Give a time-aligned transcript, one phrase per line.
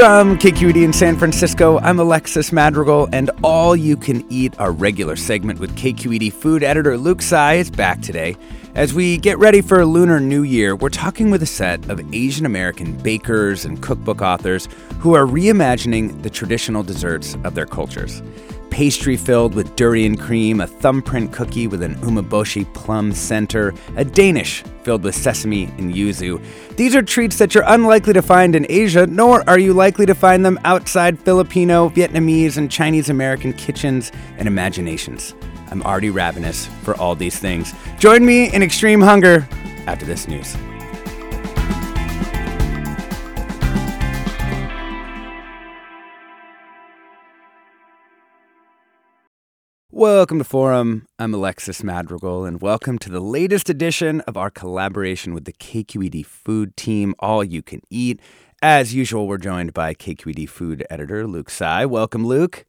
[0.00, 5.14] From KQED in San Francisco, I'm Alexis Madrigal, and all you can eat, our regular
[5.14, 8.34] segment with KQED food editor Luke Tsai is back today.
[8.74, 12.46] As we get ready for Lunar New Year, we're talking with a set of Asian
[12.46, 14.68] American bakers and cookbook authors
[15.00, 18.22] who are reimagining the traditional desserts of their cultures
[18.70, 24.62] pastry filled with durian cream, a thumbprint cookie with an umeboshi plum center, a Danish
[24.82, 26.42] filled with sesame and yuzu.
[26.76, 30.14] These are treats that you're unlikely to find in Asia, nor are you likely to
[30.14, 35.34] find them outside Filipino, Vietnamese, and Chinese American kitchens and imaginations.
[35.70, 37.74] I'm already ravenous for all these things.
[37.98, 39.46] Join me in extreme hunger
[39.86, 40.56] after this news.
[50.00, 51.06] Welcome to Forum.
[51.18, 56.24] I'm Alexis Madrigal, and welcome to the latest edition of our collaboration with the KQED
[56.24, 58.18] Food Team, All You Can Eat.
[58.62, 61.84] As usual, we're joined by KQED Food Editor Luke Tsai.
[61.84, 62.64] Welcome, Luke.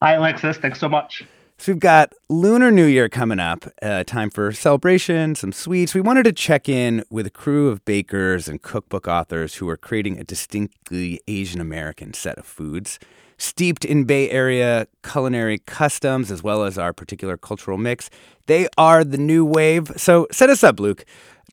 [0.00, 0.58] Hi, Alexis.
[0.58, 1.24] Thanks so much.
[1.58, 5.92] So we've got Lunar New Year coming up, uh, time for celebration, some sweets.
[5.92, 9.76] We wanted to check in with a crew of bakers and cookbook authors who are
[9.76, 13.00] creating a distinctly Asian American set of foods
[13.38, 18.10] steeped in Bay Area culinary customs as well as our particular cultural mix.
[18.46, 19.90] They are the new wave.
[19.96, 21.04] So set us up, Luke.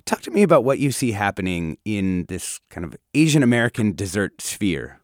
[0.06, 4.42] Talk to me about what you see happening in this kind of Asian American dessert
[4.42, 5.00] sphere.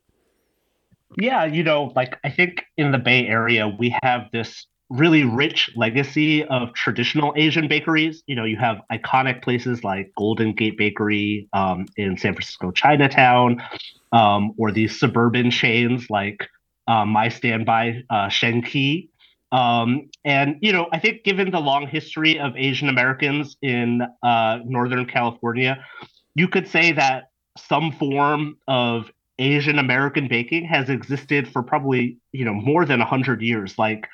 [1.18, 5.70] Yeah, you know, like I think in the Bay Area, we have this really rich
[5.76, 8.24] legacy of traditional Asian bakeries.
[8.28, 13.64] You know, you have iconic places like Golden Gate Bakery um, in San Francisco Chinatown,
[14.12, 16.48] um, or these suburban chains like
[16.92, 18.62] uh, my standby, uh, Shen
[19.54, 24.60] Um, and, you know, I think given the long history of Asian Americans in uh,
[24.66, 25.84] Northern California,
[26.36, 29.10] you could say that some form of
[29.40, 33.78] Asian American baking has existed for probably, you know, more than 100 years.
[33.78, 34.08] Like,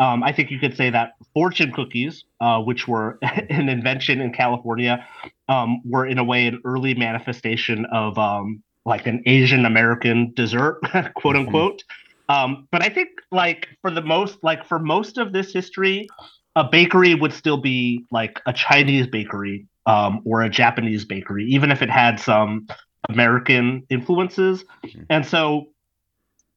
[0.00, 4.32] um, I think you could say that fortune cookies, uh, which were an invention in
[4.32, 5.06] California,
[5.48, 10.80] um, were in a way an early manifestation of um, like an Asian American dessert,
[11.14, 11.36] quote mm-hmm.
[11.36, 11.78] unquote.
[11.78, 12.05] Mm-hmm.
[12.28, 16.08] Um, but I think like for the most like for most of this history,
[16.54, 21.70] a bakery would still be like a Chinese bakery um, or a Japanese bakery, even
[21.70, 22.66] if it had some
[23.08, 24.64] American influences.
[24.84, 25.02] Mm-hmm.
[25.10, 25.68] And so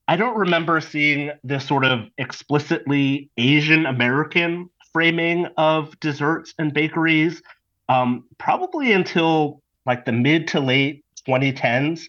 [0.08, 7.42] I don't remember seeing this sort of explicitly Asian American framing of desserts and bakeries
[7.88, 12.08] um, probably until like the mid to late 2010s.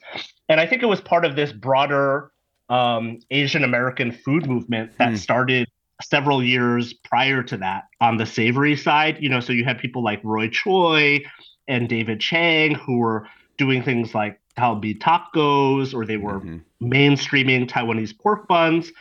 [0.50, 2.31] And I think it was part of this broader
[2.72, 5.18] um, Asian American food movement that mm.
[5.18, 5.68] started
[6.02, 9.18] several years prior to that on the savory side.
[9.20, 11.20] You know, so you had people like Roy Choi
[11.68, 13.28] and David Chang who were
[13.58, 16.60] doing things like Kalbi tacos, or they were mm-hmm.
[16.82, 18.92] mainstreaming Taiwanese pork buns.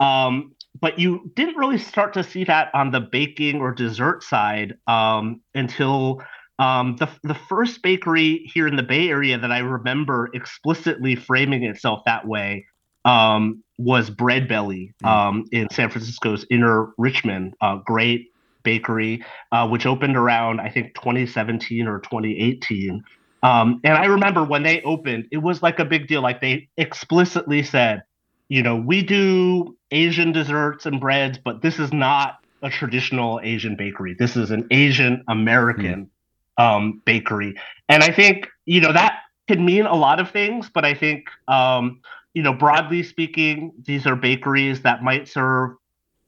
[0.00, 4.74] Um, but you didn't really start to see that on the baking or dessert side
[4.88, 6.22] um, until
[6.58, 11.62] um, the the first bakery here in the Bay Area that I remember explicitly framing
[11.62, 12.66] itself that way
[13.04, 15.08] um, was Bread Belly mm.
[15.08, 17.54] um, in San Francisco's Inner Richmond.
[17.60, 18.32] Uh, great
[18.62, 23.02] bakery, uh, which opened around I think 2017 or 2018.
[23.42, 26.20] Um, and I remember when they opened, it was like a big deal.
[26.20, 28.02] Like they explicitly said,
[28.48, 33.76] you know, we do Asian desserts and breads, but this is not a traditional Asian
[33.76, 34.14] bakery.
[34.18, 36.10] This is an Asian American
[36.58, 36.62] mm.
[36.62, 37.54] um, bakery.
[37.88, 41.28] And I think, you know, that can mean a lot of things, but I think,
[41.48, 42.00] um,
[42.34, 45.76] you know, broadly speaking, these are bakeries that might serve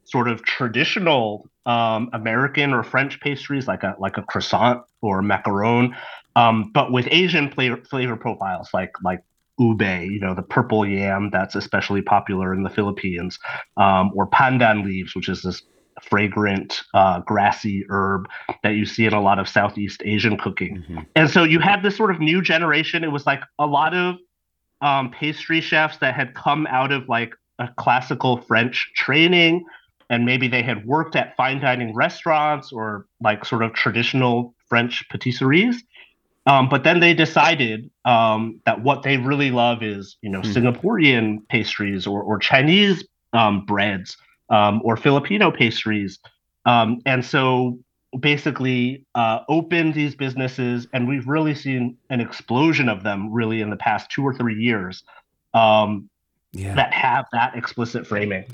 [0.04, 5.94] sort of traditional um, American or French pastries, like a like a croissant or macaron,
[6.36, 9.22] um, but with Asian flavor, flavor profiles, like like
[9.58, 13.38] ube, you know, the purple yam that's especially popular in the Philippines,
[13.76, 15.62] um, or pandan leaves, which is this
[16.02, 18.26] fragrant uh, grassy herb
[18.62, 20.78] that you see in a lot of Southeast Asian cooking.
[20.78, 20.98] Mm-hmm.
[21.14, 23.04] And so you had this sort of new generation.
[23.04, 24.16] It was like a lot of
[24.82, 29.64] um, pastry chefs that had come out of like a classical French training.
[30.10, 35.08] And maybe they had worked at fine dining restaurants or like sort of traditional French
[35.10, 35.76] patisseries.
[36.44, 40.52] Um, but then they decided um, that what they really love is, you know, mm.
[40.52, 44.16] Singaporean pastries or, or Chinese um, breads
[44.50, 46.18] um, or Filipino pastries.
[46.66, 47.78] Um, and so
[48.18, 53.70] basically uh, opened these businesses, and we've really seen an explosion of them really in
[53.70, 55.02] the past two or three years
[55.54, 56.08] um,
[56.52, 56.74] yeah.
[56.74, 58.44] that have that explicit framing.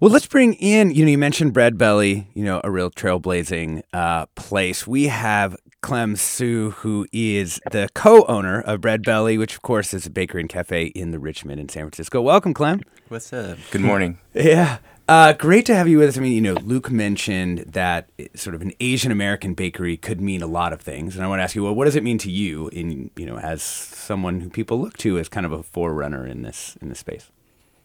[0.00, 3.82] Well, let's bring in, you know, you mentioned Bread Belly, you know, a real trailblazing
[3.92, 4.86] uh, place.
[4.86, 9.92] We have Clem Hsu, who is the co owner of Bread Belly, which, of course,
[9.92, 12.22] is a bakery and cafe in the Richmond in San Francisco.
[12.22, 12.80] Welcome, Clem.
[13.08, 13.58] What's up?
[13.70, 14.18] Good morning.
[14.34, 14.78] yeah.
[15.10, 16.16] Uh, great to have you with us.
[16.16, 20.40] I mean, you know, Luke mentioned that sort of an Asian American bakery could mean
[20.40, 22.16] a lot of things, and I want to ask you, well, what does it mean
[22.18, 25.64] to you, in you know, as someone who people look to as kind of a
[25.64, 27.28] forerunner in this in this space?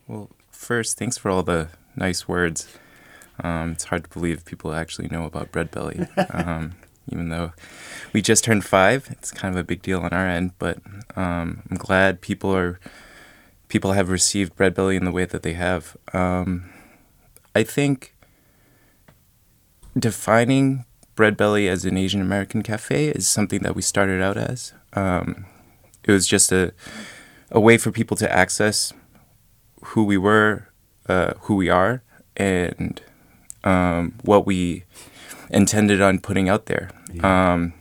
[0.08, 2.78] Well, first, thanks for all the nice words.
[3.44, 6.76] Um, it's hard to believe people actually know about Bread Belly, um,
[7.12, 7.54] even though
[8.14, 9.08] we just turned five.
[9.10, 10.78] It's kind of a big deal on our end, but
[11.16, 12.80] um, I'm glad people are
[13.68, 15.98] people have received Bread Belly in the way that they have.
[16.14, 16.70] Um,
[17.56, 18.16] I think
[19.98, 20.86] defining
[21.16, 24.74] Bread Belly as an Asian American cafe is something that we started out as.
[24.94, 25.46] Um,
[26.04, 26.74] it was just a
[27.52, 28.92] a way for people to access
[29.82, 30.68] who we were
[31.08, 32.04] uh, who we are
[32.36, 33.02] and
[33.64, 34.84] um, what we
[35.50, 36.90] intended on putting out there.
[37.14, 37.54] Yeah.
[37.54, 37.74] Um,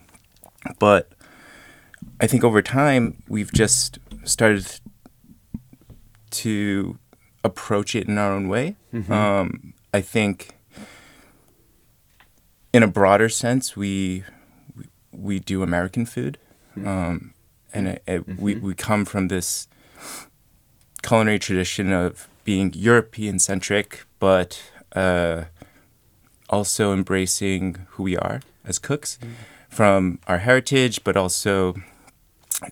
[0.78, 1.12] but
[2.20, 4.80] I think over time we've just started
[6.30, 6.98] to
[7.44, 8.76] approach it in our own way.
[8.93, 9.12] Mm-hmm.
[9.12, 10.56] Um, I think,
[12.73, 14.25] in a broader sense, we
[15.12, 16.38] we, do American food,
[16.76, 16.88] mm-hmm.
[16.88, 17.35] um,
[17.73, 18.43] and it, it, mm-hmm.
[18.43, 19.69] we we come from this
[21.02, 24.61] culinary tradition of being European centric, but
[24.96, 25.44] uh,
[26.50, 29.31] also embracing who we are as cooks mm.
[29.69, 31.75] from our heritage, but also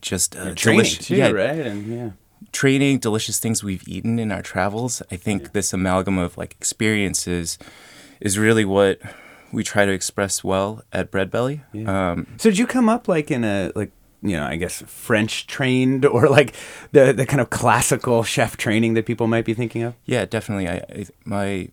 [0.01, 1.59] just uh, training too, yeah, right?
[1.59, 2.11] And yeah,
[2.53, 5.03] training, delicious things we've eaten in our travels.
[5.11, 5.49] I think yeah.
[5.53, 7.59] this amalgam of like experiences
[8.21, 9.01] is really what
[9.53, 11.63] we try to express well at Bread Belly.
[11.73, 12.13] Yeah.
[12.13, 13.93] Um, so did you come up like in a like
[14.23, 16.55] you know, I guess French trained or like
[16.93, 19.95] the the kind of classical chef training that people might be thinking of?
[20.05, 20.69] Yeah, definitely.
[20.69, 21.69] I, I my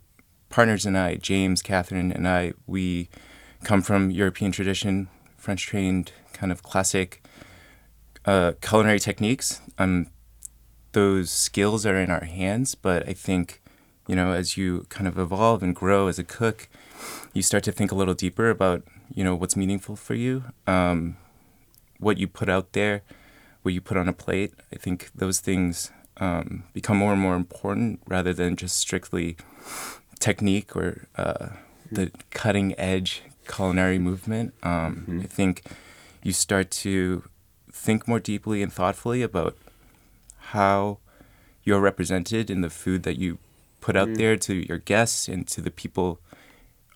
[0.50, 3.10] partners and I, James, Catherine, and I, we
[3.64, 5.08] come from European tradition,
[5.38, 7.24] French trained, kind of classic
[8.26, 9.62] uh, culinary techniques.
[9.78, 10.08] Um,
[10.92, 13.62] those skills are in our hands, but I think,
[14.08, 16.68] you know, as you kind of evolve and grow as a cook,
[17.34, 20.46] you start to think a little deeper about, you know, what's meaningful for you.
[20.68, 21.18] Um,
[22.00, 23.04] what you put out there,
[23.62, 24.54] what you put on a plate.
[24.74, 29.38] I think those things um, become more and more important rather than just strictly
[30.20, 31.50] technique or uh,
[31.92, 34.54] the cutting edge culinary movement.
[34.64, 35.20] Um, mm-hmm.
[35.22, 35.64] I think
[36.24, 37.24] you start to
[37.72, 39.58] think more deeply and thoughtfully about
[40.52, 41.00] how
[41.64, 43.38] you're represented in the food that you
[43.82, 44.18] put out mm.
[44.18, 46.20] there to your guests and to the people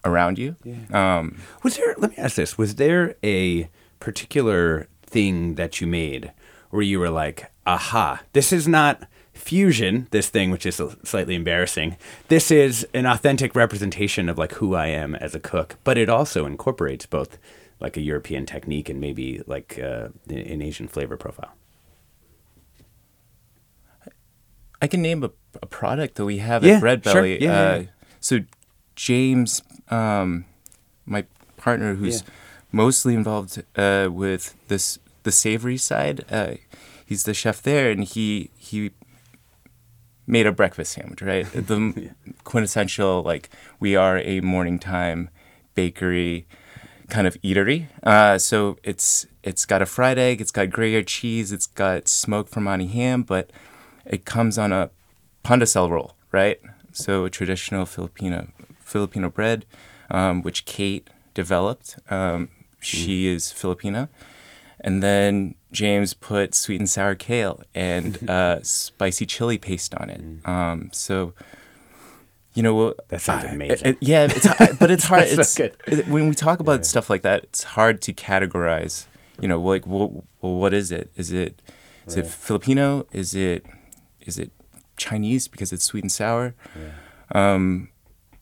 [0.05, 0.55] around you.
[0.63, 0.77] Yeah.
[0.91, 1.95] Um, was there?
[1.97, 3.69] Let me ask this: Was there a
[3.99, 6.31] particular thing that you made
[6.71, 11.95] where you were like, aha, this is not fusion, this thing, which is slightly embarrassing.
[12.27, 16.09] This is an authentic representation of like who I am as a cook, but it
[16.09, 17.37] also incorporates both
[17.79, 21.53] like a European technique and maybe like uh, an Asian flavor profile.
[24.83, 27.39] I can name a, a product that we have yeah, at Bread Belly.
[27.39, 27.47] Sure.
[27.47, 27.85] Yeah, uh, yeah,
[28.19, 28.39] So
[28.97, 30.43] James, um,
[31.05, 31.23] my
[31.55, 32.21] partner, who's
[32.69, 36.25] mostly involved uh, with this the savory side.
[36.29, 36.55] Uh,
[37.05, 38.91] he's the chef there, and he he
[40.27, 41.49] made a breakfast sandwich, right?
[41.53, 42.09] the
[42.43, 43.49] quintessential like
[43.79, 45.29] we are a morning time
[45.75, 46.45] bakery
[47.07, 47.87] kind of eatery.
[48.03, 52.49] Uh, so it's it's got a fried egg, it's got Gruyere cheese, it's got smoked
[52.49, 53.49] Fra' Mani ham, but
[54.05, 54.89] it comes on a
[55.43, 56.59] pandesal roll, right?
[56.91, 58.47] So a traditional Filipino
[58.79, 59.65] Filipino bread,
[60.11, 61.97] um, which Kate developed.
[62.09, 64.09] Um, she is Filipina,
[64.79, 70.47] and then James put sweet and sour kale and uh, spicy chili paste on it.
[70.47, 71.33] Um, so
[72.53, 73.87] you know that sounds amazing.
[73.87, 75.23] It, it, yeah, it's, but it's hard.
[75.23, 76.83] it's so it, when we talk about yeah.
[76.83, 77.43] stuff like that.
[77.45, 79.05] It's hard to categorize.
[79.41, 81.11] You know, like well, well what is it?
[81.15, 81.61] Is it
[82.05, 82.25] is right.
[82.25, 83.07] it Filipino?
[83.11, 83.65] Is it
[84.27, 84.51] is it
[84.97, 86.55] Chinese because it's sweet and sour?
[86.75, 87.53] Yeah.
[87.53, 87.89] Um,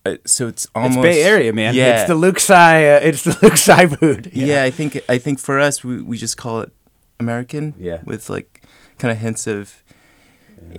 [0.06, 1.76] uh, so it's almost it's Bay Area, man.
[1.76, 2.88] Yeah, it's the Luke Tsai.
[2.88, 4.32] Uh, it's the Luke Tsai food.
[4.34, 4.46] Yeah.
[4.46, 4.64] yeah.
[4.64, 6.72] I think I think for us, we, we just call it
[7.20, 7.76] American.
[7.78, 8.64] Yeah, with like
[8.98, 9.84] kind of hints of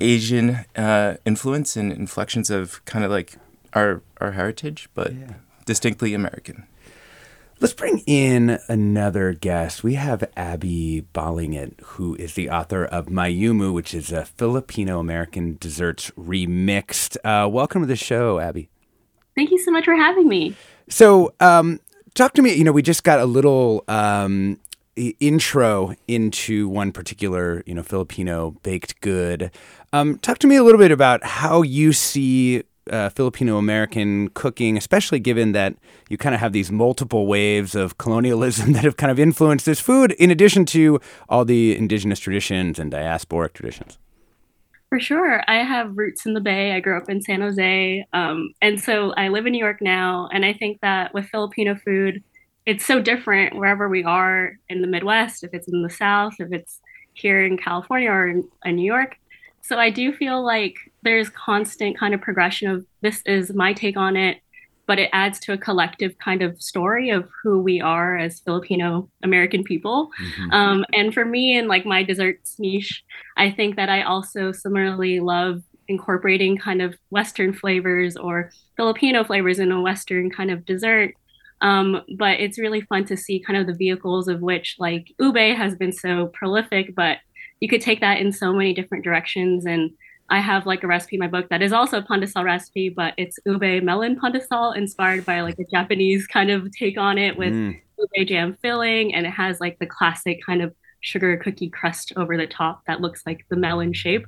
[0.01, 3.37] Asian uh, influence and inflections of kind of like
[3.75, 5.35] our our heritage, but yeah.
[5.67, 6.67] distinctly American.
[7.63, 9.85] Let's bring in another guest.
[9.85, 15.59] We have Abby Balingit, who is the author of Mayumu, which is a Filipino American
[15.61, 17.17] desserts remixed.
[17.23, 18.69] Uh, welcome to the show, Abby.
[19.37, 20.57] Thank you so much for having me.
[20.89, 21.79] So, um,
[22.15, 22.53] talk to me.
[22.53, 24.59] You know, we just got a little um,
[24.97, 29.53] intro into one particular, you know, Filipino baked good.
[29.93, 34.77] Um, talk to me a little bit about how you see uh, Filipino American cooking,
[34.77, 35.77] especially given that
[36.09, 39.81] you kind of have these multiple waves of colonialism that have kind of influenced this
[39.81, 43.99] food, in addition to all the indigenous traditions and diasporic traditions.
[44.89, 45.43] For sure.
[45.49, 46.73] I have roots in the Bay.
[46.73, 48.07] I grew up in San Jose.
[48.13, 50.29] Um, and so I live in New York now.
[50.35, 52.23] And I think that with Filipino food,
[52.67, 56.53] it's so different wherever we are in the Midwest, if it's in the South, if
[56.53, 56.79] it's
[57.15, 59.17] here in California or in, in New York.
[59.63, 63.97] So I do feel like there's constant kind of progression of this is my take
[63.97, 64.39] on it,
[64.87, 69.09] but it adds to a collective kind of story of who we are as Filipino
[69.23, 70.11] American people.
[70.23, 70.51] Mm-hmm.
[70.53, 73.03] Um, and for me, and like my desserts niche,
[73.37, 79.59] I think that I also similarly love incorporating kind of Western flavors or Filipino flavors
[79.59, 81.15] in a Western kind of dessert
[81.63, 85.37] um, but it's really fun to see kind of the vehicles of which like ube
[85.37, 87.19] has been so prolific, but
[87.61, 89.65] you could take that in so many different directions.
[89.65, 89.93] And
[90.29, 93.15] I have like a recipe in my book that is also a pandesal recipe, but
[93.19, 97.53] it's ube melon pandesal inspired by like a Japanese kind of take on it with
[97.53, 97.81] mm.
[97.99, 99.15] ube jam filling.
[99.15, 103.01] And it has like the classic kind of sugar cookie crust over the top that
[103.01, 104.25] looks like the melon shape.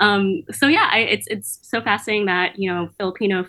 [0.00, 3.46] Um, so yeah, I, it's it's so fascinating that you know Filipino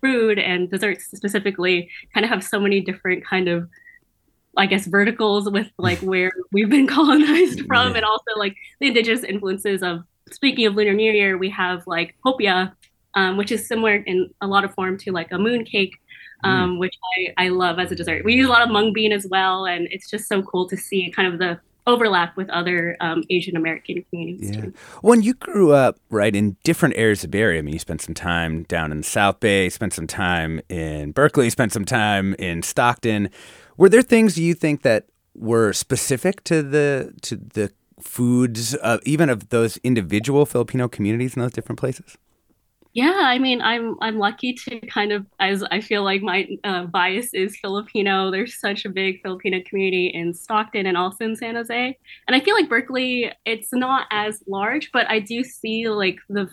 [0.00, 3.68] food and desserts specifically kind of have so many different kind of
[4.56, 9.24] I guess verticals with like where we've been colonized from and also like the indigenous
[9.24, 12.72] influences of speaking of Lunar New Year, we have like hopia,
[13.14, 15.96] um, which is similar in a lot of form to like a moon cake,
[16.44, 16.78] um, mm.
[16.78, 18.24] which I, I love as a dessert.
[18.24, 20.76] We use a lot of mung bean as well, and it's just so cool to
[20.76, 24.50] see kind of the overlap with other um, Asian American communities.
[24.54, 24.62] Yeah.
[24.62, 24.74] Too.
[25.00, 28.02] When you grew up, right, in different areas of Bay Area, I mean, you spent
[28.02, 32.62] some time down in South Bay, spent some time in Berkeley, spent some time in
[32.62, 33.30] Stockton.
[33.76, 37.72] Were there things you think that were specific to the to the
[38.02, 42.16] foods, uh, even of those individual Filipino communities in those different places?
[42.94, 46.84] Yeah, I mean, I'm I'm lucky to kind of as I feel like my uh,
[46.84, 48.30] bias is Filipino.
[48.30, 52.40] There's such a big Filipino community in Stockton and also in San Jose, and I
[52.40, 56.50] feel like Berkeley, it's not as large, but I do see like the.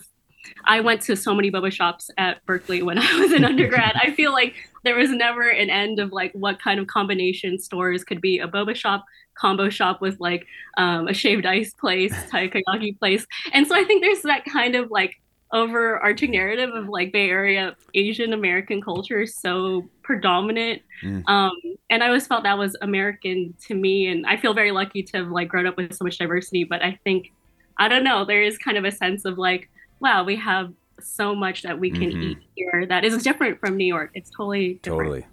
[0.64, 3.92] I went to so many boba shops at Berkeley when I was an undergrad.
[3.96, 8.02] I feel like there was never an end of like what kind of combination stores
[8.02, 9.04] could be a boba shop
[9.40, 14.02] combo shop with like um, a shaved ice place, takoyaki place, and so I think
[14.02, 15.20] there's that kind of like
[15.52, 20.82] overarching narrative of like Bay Area Asian American culture is so predominant.
[21.02, 21.28] Mm.
[21.28, 21.52] Um,
[21.88, 24.06] and I always felt that was American to me.
[24.08, 26.64] And I feel very lucky to have like grown up with so much diversity.
[26.64, 27.32] But I think,
[27.78, 29.68] I don't know, there is kind of a sense of like,
[29.98, 32.22] wow, we have so much that we can mm-hmm.
[32.22, 34.10] eat here that is different from New York.
[34.14, 35.00] It's totally different.
[35.00, 35.26] Totally.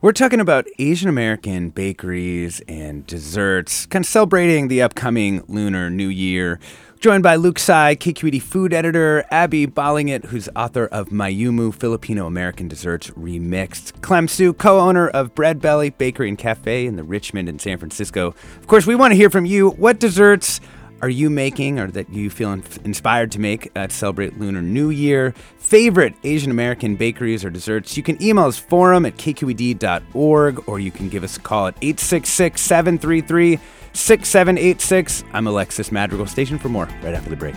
[0.00, 6.08] We're talking about Asian American bakeries and desserts, kind of celebrating the upcoming Lunar New
[6.08, 6.60] Year.
[7.00, 12.68] Joined by Luke Tsai, KQED food editor, Abby Balingit, who's author of Mayumu Filipino American
[12.68, 17.48] Desserts Remixed, Clem Hsu, co owner of Bread Belly Bakery and Cafe in the Richmond
[17.48, 18.34] and San Francisco.
[18.58, 19.70] Of course, we want to hear from you.
[19.70, 20.60] What desserts
[21.04, 22.50] are you making or that you feel
[22.82, 25.32] inspired to make uh, to celebrate Lunar New Year?
[25.58, 27.94] Favorite Asian American bakeries or desserts?
[27.94, 31.74] You can email us forum at kqed.org or you can give us a call at
[31.82, 33.58] 866 733
[33.92, 35.24] 6786.
[35.34, 36.26] I'm Alexis Madrigal.
[36.26, 37.56] Station for more right after the break.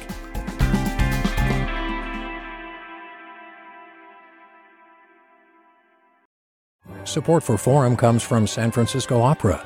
[7.05, 9.65] Support for Forum comes from San Francisco Opera.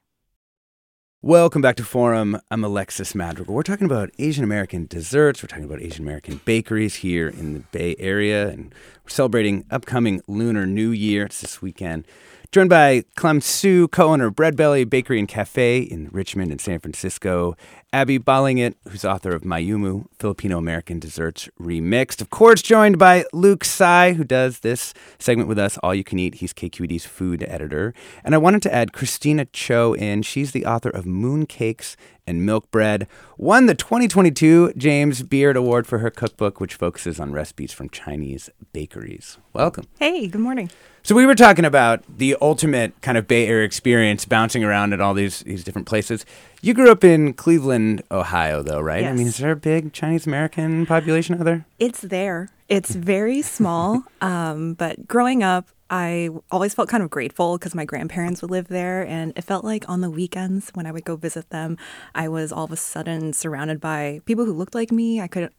[1.23, 2.41] Welcome back to Forum.
[2.49, 3.53] I'm Alexis Madrigal.
[3.53, 5.43] We're talking about Asian American desserts.
[5.43, 8.73] We're talking about Asian American bakeries here in the Bay Area, and
[9.03, 11.25] we're celebrating upcoming Lunar New Year.
[11.25, 12.07] It's this weekend.
[12.51, 16.79] Joined by Clem Hsu, co-owner of Bread Belly Bakery and Cafe in Richmond and San
[16.79, 17.55] Francisco,
[17.93, 22.21] Abby Balingit, who's author of Mayumu, Filipino American Desserts Remixed.
[22.21, 26.17] Of course, joined by Luke Tsai, who does this segment with us, All You Can
[26.17, 26.35] Eat.
[26.35, 27.93] He's KQED's food editor.
[28.23, 30.21] And I wanted to add Kristina Cho in.
[30.21, 33.07] She's the author of Moon Cakes and Milk Bread.
[33.37, 38.49] Won the 2022 James Beard Award for her cookbook, which focuses on recipes from Chinese
[38.71, 39.37] bakeries.
[39.51, 39.87] Welcome.
[39.99, 40.69] Hey, good morning.
[41.03, 45.01] So we were talking about the ultimate kind of Bay Area experience, bouncing around at
[45.01, 46.25] all these these different places.
[46.63, 49.03] You grew up in Cleveland, Ohio, though, right?
[49.05, 51.65] I mean, is there a big Chinese American population out there?
[51.79, 52.49] It's there.
[52.69, 54.03] It's very small.
[54.21, 58.67] Um, but growing up, I always felt kind of grateful because my grandparents would live
[58.67, 59.03] there.
[59.07, 61.75] And it felt like on the weekends when I would go visit them,
[62.13, 65.19] I was all of a sudden surrounded by people who looked like me.
[65.19, 65.49] I could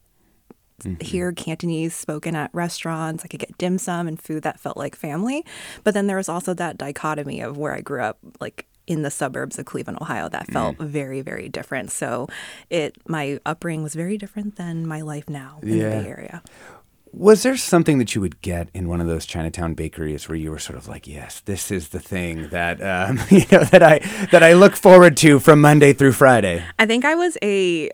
[1.00, 3.24] hear Cantonese spoken at restaurants.
[3.24, 5.44] I could get dim sum and food that felt like family.
[5.82, 9.10] But then there was also that dichotomy of where I grew up, like in the
[9.10, 11.90] suburbs of Cleveland, Ohio, that felt very, very different.
[11.90, 12.28] So
[12.70, 15.88] it my upbringing was very different than my life now in Yeah.
[15.96, 16.42] the Bay Area.
[17.14, 20.50] Was there something that you would get in one of those Chinatown bakeries where you
[20.50, 23.98] were sort of like, "Yes, this is the thing that um, you know that I
[24.30, 26.64] that I look forward to from Monday through Friday"?
[26.78, 27.90] I think I was a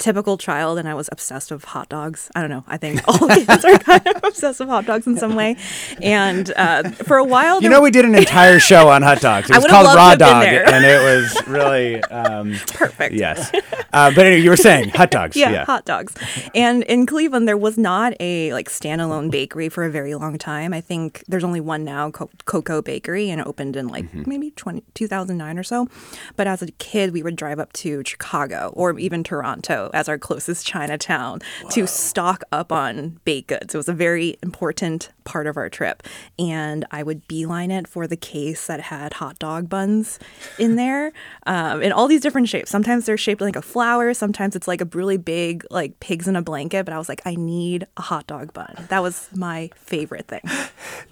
[0.00, 2.30] typical child and I was obsessed with hot dogs.
[2.34, 2.64] I don't know.
[2.66, 5.56] I think all kids are kind of obsessed with hot dogs in some way.
[6.02, 9.50] And uh, for a while, You know, we did an entire show on hot dogs.
[9.50, 13.14] It was called Raw Dog, and it was really um, perfect.
[13.14, 13.52] yes.
[13.92, 15.36] Uh, but anyway, you were saying hot dogs.
[15.36, 16.14] Yeah, hot dogs.
[16.54, 20.72] And in Cleveland, there was not a like standalone bakery for a very long time.
[20.72, 24.50] I think there's only one now, Co- Koko Bakery, and it opened in like maybe
[24.52, 25.88] 20, 2009 or so.
[26.36, 30.18] But as a kid, we would drive up to Chicago or even Toronto as our
[30.18, 33.74] closest Chinatown to stock up on baked goods.
[33.74, 36.02] It was a very important part of our trip.
[36.38, 40.18] And I would beeline it for the case that had hot dog buns
[40.58, 41.12] in there
[41.46, 42.70] um, in all these different shapes.
[42.70, 46.36] Sometimes they're shaped like a flower, sometimes it's like a really big, like pigs in
[46.36, 46.84] a blanket.
[46.84, 48.86] But I was like, I need a hot dog bun.
[48.88, 50.42] That was my favorite thing.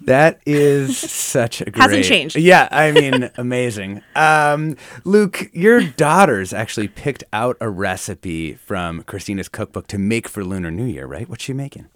[0.01, 1.81] That is such a great.
[1.81, 2.35] Hasn't changed.
[2.35, 4.01] Yeah, I mean, amazing.
[4.15, 10.43] Um, Luke, your daughters actually picked out a recipe from Kristina's cookbook to make for
[10.43, 11.27] Lunar New Year, right?
[11.27, 11.87] What's she making?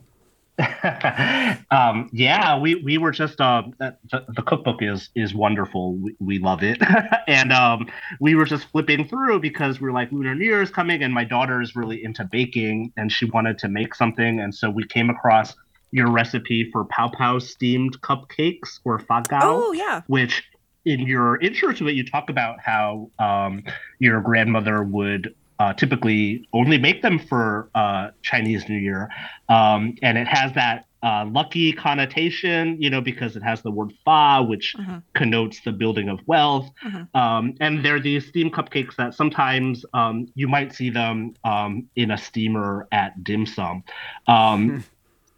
[1.70, 5.94] um, yeah, we we were just uh, the, the cookbook is is wonderful.
[5.94, 6.82] We, we love it,
[7.28, 10.72] and um, we were just flipping through because we are like Lunar New Year is
[10.72, 14.54] coming, and my daughter is really into baking, and she wanted to make something, and
[14.56, 15.56] so we came across
[15.92, 19.42] your recipe for Pao Pao steamed cupcakes or fagao.
[19.44, 20.02] Oh, yeah.
[20.08, 20.42] which
[20.86, 23.64] in your intro to it, you talk about how um,
[24.00, 29.10] your grandmother would uh, typically only make them for uh, Chinese New Year,
[29.50, 33.94] um, and it has that uh, lucky connotation, you know, because it has the word
[34.06, 34.74] "fa," which
[35.14, 36.70] connotes the building of wealth.
[37.14, 42.12] Um, and they're these steam cupcakes that sometimes um, you might see them um, in
[42.12, 43.84] a steamer at dim sum.
[44.28, 44.70] Um,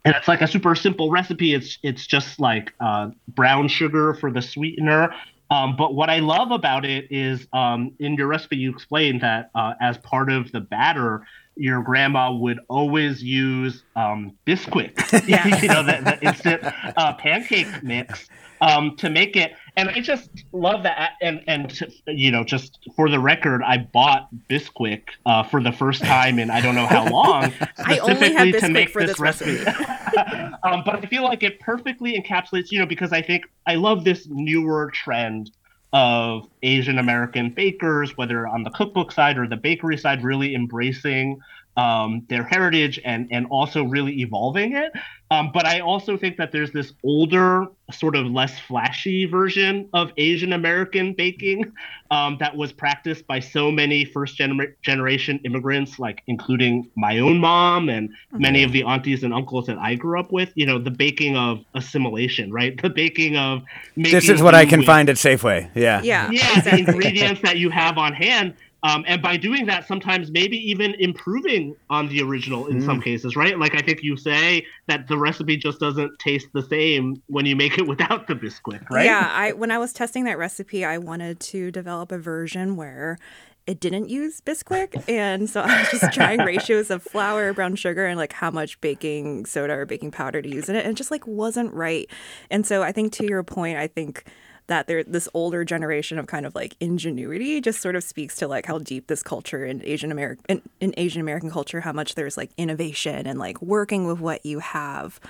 [0.04, 1.52] and it's like a super simple recipe.
[1.52, 5.12] It's it's just like uh, brown sugar for the sweetener.
[5.50, 9.50] Um, but what I love about it is um, in your recipe you explained that
[9.54, 11.24] uh, as part of the batter,
[11.56, 14.96] your grandma would always use um, Bisquick,
[15.62, 16.62] you know, the, the instant
[16.96, 18.28] uh, pancake mix
[18.60, 19.52] um, to make it.
[19.76, 21.12] And I just love that.
[21.20, 26.02] And and you know, just for the record, I bought Bisquick uh, for the first
[26.02, 29.20] time in I don't know how long, I only have specifically to make for this
[29.20, 29.58] recipe.
[30.64, 34.04] um, but I feel like it perfectly encapsulates, you know, because I think I love
[34.04, 35.50] this newer trend
[35.92, 41.40] of Asian American bakers, whether on the cookbook side or the bakery side, really embracing
[41.76, 44.92] um, their heritage and and also really evolving it.
[45.30, 50.12] Um, but I also think that there's this older, sort of less flashy version of
[50.16, 51.72] Asian American baking
[52.12, 57.38] um, that was practiced by so many first gener- generation immigrants, like including my own
[57.38, 60.52] mom and many of the aunties and uncles that I grew up with.
[60.54, 62.80] You know, the baking of assimilation, right?
[62.86, 63.64] The baking of
[63.96, 65.68] this is what I can with, find at Safeway.
[65.74, 66.60] Yeah, yeah, yeah.
[66.60, 70.94] the ingredients that you have on hand um, and by doing that, sometimes maybe even
[70.98, 72.84] improving on the original in mm.
[72.84, 73.58] some cases, right?
[73.58, 77.56] Like I think you say that the recipe just doesn't taste the same when you
[77.56, 79.06] make it without the Bisquick, right?
[79.06, 83.18] Yeah, I when I was testing that recipe, I wanted to develop a version where
[83.66, 88.06] it didn't use Bisquick, and so I was just trying ratios of flour, brown sugar,
[88.06, 90.96] and like how much baking soda or baking powder to use in it, and it
[90.96, 92.08] just like wasn't right.
[92.50, 94.24] And so I think to your point, I think
[94.68, 98.48] that there this older generation of kind of like ingenuity just sort of speaks to
[98.48, 102.14] like how deep this culture in Asian American in, in, Asian American culture, how much
[102.14, 105.20] there's like innovation and like working with what you have.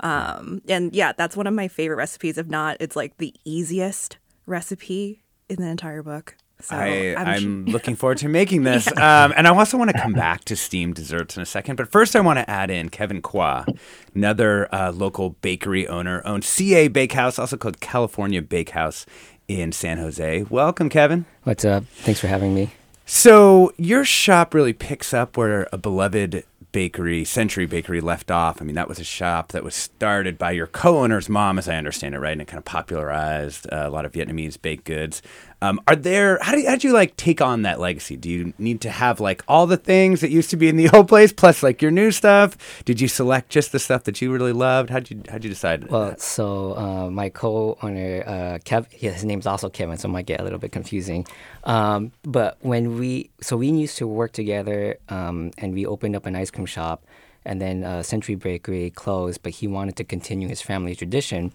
[0.00, 2.38] Um, and yeah, that's one of my favorite recipes.
[2.38, 6.36] If not, it's like the easiest recipe in the entire book.
[6.62, 8.86] So I, I'm, I'm looking forward to making this.
[8.86, 9.24] yeah.
[9.24, 11.76] um, and I also want to come back to steamed desserts in a second.
[11.76, 13.66] But first, I want to add in Kevin Quach,
[14.14, 19.06] another uh, local bakery owner, owned CA Bakehouse, also called California Bakehouse
[19.48, 20.44] in San Jose.
[20.48, 21.24] Welcome, Kevin.
[21.42, 21.84] What's up?
[21.86, 22.70] Thanks for having me.
[23.04, 28.62] So, your shop really picks up where a beloved bakery, Century Bakery, left off.
[28.62, 31.76] I mean, that was a shop that was started by your co-owner's mom, as I
[31.76, 32.32] understand it, right?
[32.32, 35.20] And it kind of popularized uh, a lot of Vietnamese baked goods.
[35.62, 36.40] Um, are there?
[36.42, 38.16] How did, you, how do you like take on that legacy?
[38.16, 40.88] Do you need to have like all the things that used to be in the
[40.92, 42.82] old place plus like your new stuff?
[42.84, 44.90] Did you select just the stuff that you really loved?
[44.90, 45.88] How'd you how'd you decide?
[45.88, 46.20] Well, that?
[46.20, 50.42] so uh, my co-owner uh, Kev, his name's also Kevin, so it might get a
[50.42, 51.28] little bit confusing.
[51.62, 56.26] Um, but when we so we used to work together, um, and we opened up
[56.26, 57.04] an ice cream shop,
[57.44, 61.52] and then uh, Century Bakery closed, but he wanted to continue his family tradition.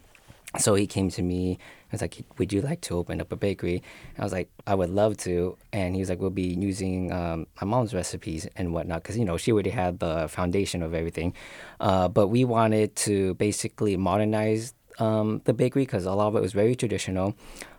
[0.56, 1.58] So he came to me
[1.90, 3.82] I was like, "Would you like to open up a bakery?"
[4.18, 7.46] I was like, "I would love to." And he was like, "We'll be using um,
[7.60, 11.34] my mom's recipes and whatnot because you know she already had the foundation of everything."
[11.80, 16.42] Uh, but we wanted to basically modernize um, the bakery because a lot of it
[16.42, 17.34] was very traditional.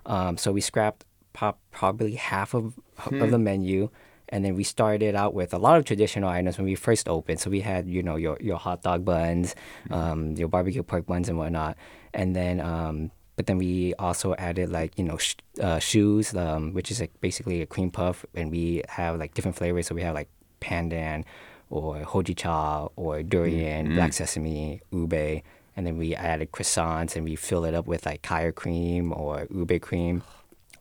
[0.06, 3.22] Um, so we scrapped pop- probably half of hmm.
[3.22, 3.90] of the menu
[4.30, 7.40] and then we started out with a lot of traditional items when we first opened.
[7.40, 9.56] So we had, you know, your your hot dog buns,
[9.88, 9.94] hmm.
[9.94, 11.76] um, your barbecue pork buns, and whatnot.
[12.14, 16.74] And then um, but then we also added like you know sh- uh, choux, um,
[16.74, 19.88] which is like basically a cream puff, and we have like different flavors.
[19.88, 20.28] So we have like
[20.60, 21.24] pandan,
[21.70, 23.96] or hojicha, or durian, mm-hmm.
[23.96, 25.42] black sesame, ube,
[25.78, 29.48] and then we added croissants, and we fill it up with like kaya cream or
[29.50, 30.22] ube cream.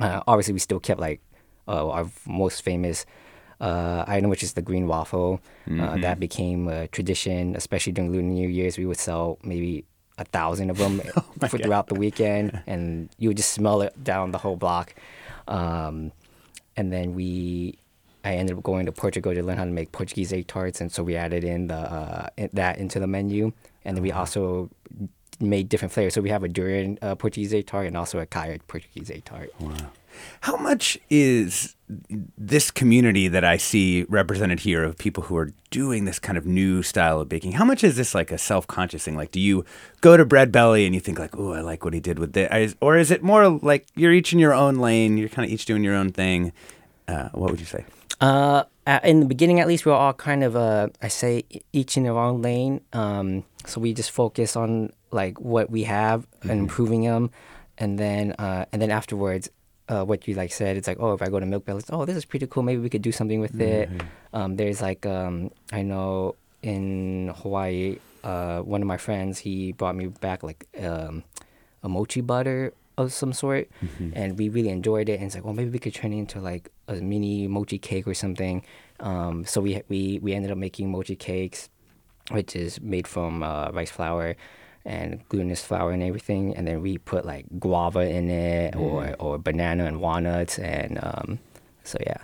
[0.00, 1.20] Uh, obviously, we still kept like
[1.68, 3.06] uh, our most famous
[3.60, 5.40] uh, item, which is the green waffle.
[5.68, 6.00] Uh, mm-hmm.
[6.00, 8.76] that became a tradition, especially during Lunar New Year's.
[8.76, 9.84] We would sell maybe
[10.18, 14.02] a thousand of them oh for, throughout the weekend, and you would just smell it
[14.02, 14.94] down the whole block.
[15.46, 16.12] Um,
[16.76, 17.78] and then we,
[18.24, 20.92] I ended up going to Portugal to learn how to make Portuguese egg tarts, and
[20.92, 23.52] so we added in the uh, that into the menu,
[23.84, 24.20] and then we uh-huh.
[24.20, 24.70] also
[25.40, 26.14] made different flavors.
[26.14, 29.24] So we have a durian uh, Portuguese egg tart and also a kaya Portuguese egg
[29.24, 29.50] tart.
[29.60, 29.74] Wow.
[30.42, 31.74] How much is
[32.36, 36.46] this community that I see represented here of people who are doing this kind of
[36.46, 37.52] new style of baking?
[37.52, 39.16] How much is this like a self conscious thing?
[39.16, 39.64] Like, do you
[40.00, 42.32] go to Bread Belly and you think like, oh, I like what he did with
[42.32, 45.52] this, or is it more like you're each in your own lane, you're kind of
[45.52, 46.52] each doing your own thing?
[47.06, 47.84] Uh, what would you say?
[48.20, 48.64] Uh,
[49.04, 52.06] in the beginning, at least, we are all kind of, uh, I say, each in
[52.06, 52.80] our own lane.
[52.92, 56.50] Um, so we just focus on like what we have mm-hmm.
[56.50, 57.30] and improving them,
[57.76, 59.50] and then uh, and then afterwards,
[59.88, 62.04] uh, what you like said, it's like, oh, if I go to Milk Belly, oh,
[62.04, 62.62] this is pretty cool.
[62.62, 63.96] Maybe we could do something with mm-hmm.
[63.96, 64.02] it.
[64.32, 69.96] Um, there's like, um, I know in Hawaii, uh, one of my friends, he brought
[69.96, 71.24] me back like um,
[71.82, 74.10] a mochi butter of some sort, mm-hmm.
[74.14, 75.14] and we really enjoyed it.
[75.14, 78.06] And it's like, well, maybe we could turn it into like a mini mochi cake
[78.06, 78.64] or something.
[79.00, 81.70] Um, so we we we ended up making mochi cakes,
[82.32, 84.36] which is made from uh, rice flour
[84.84, 88.80] and glutinous flour and everything, and then we put like guava in it mm.
[88.80, 91.38] or or banana and walnuts, and um,
[91.84, 92.18] so yeah.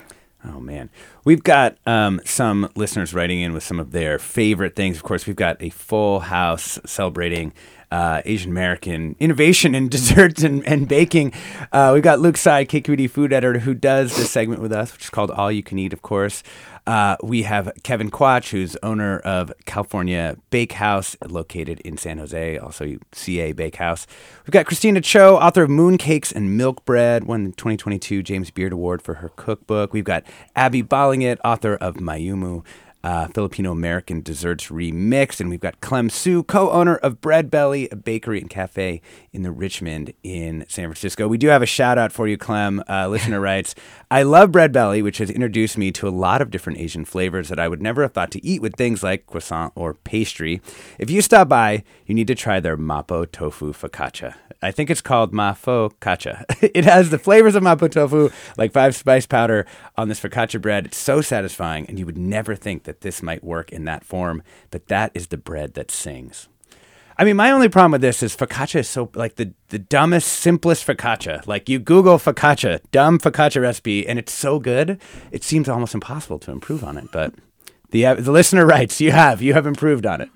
[0.47, 0.91] Oh man,
[1.25, 4.97] we've got um, some listeners writing in with some of their favorite things.
[4.99, 7.55] Of course, we've got a full house celebrating
[7.91, 11.33] uh, Asian American innovation in desserts and, and baking.
[11.73, 15.05] Uh, we've got Luke Tsai, KQED food editor, who does this segment with us, which
[15.05, 16.43] is called All You Can Eat, of course.
[16.87, 22.99] Uh, we have Kevin Quach, who's owner of California Bakehouse, located in San Jose, also
[23.13, 24.07] CA Bakehouse.
[24.45, 28.73] We've got Kristina Cho, author of Mooncakes and Milk Bread, won the 2022 James Beard
[28.73, 29.95] Award for her cookbook.
[29.95, 32.65] We've got Abby Balingit, author of Mayumu,
[33.05, 35.39] uh, Filipino American Desserts Remixed.
[35.39, 39.43] And we've got Clem Hsu, co owner of Bread Belly, a bakery and cafe in
[39.43, 41.29] the Richmond in San Francisco.
[41.29, 42.83] We do have a shout out for you, Clem.
[42.89, 43.75] Uh, listener writes
[44.11, 47.51] I love Bread Belly, which has introduced me to a lot of different Asian flavors
[47.51, 50.63] that I would never have thought to eat with things like croissant or pastry.
[50.99, 54.35] If you stop by, you need to try their Mapo Tofu Focaccia.
[54.65, 56.47] I think it's called Mafo Kacha.
[56.63, 60.87] it has the flavors of Mapo tofu, like five spice powder on this focaccia bread.
[60.87, 64.43] It's so satisfying, and you would never think that this might work in that form,
[64.71, 66.49] but that is the bread that sings.
[67.17, 70.29] I mean, my only problem with this is focaccia is so like the, the dumbest,
[70.29, 71.47] simplest focaccia.
[71.47, 76.41] Like you Google focaccia, dumb focaccia recipe, and it's so good, it seems almost impossible
[76.41, 77.13] to improve on it.
[77.13, 77.35] But
[77.91, 80.31] the uh, the listener writes, you have you have improved on it.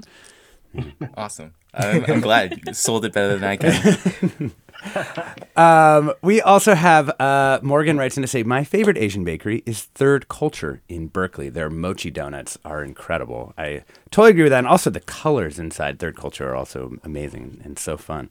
[1.16, 1.54] Awesome.
[1.74, 4.52] I'm, I'm glad you sold it better than I can.
[5.56, 9.82] Um, we also have uh, Morgan writes in to say, My favorite Asian bakery is
[9.82, 11.48] Third Culture in Berkeley.
[11.48, 13.54] Their mochi donuts are incredible.
[13.58, 14.58] I totally agree with that.
[14.58, 18.30] And also, the colors inside Third Culture are also amazing and so fun.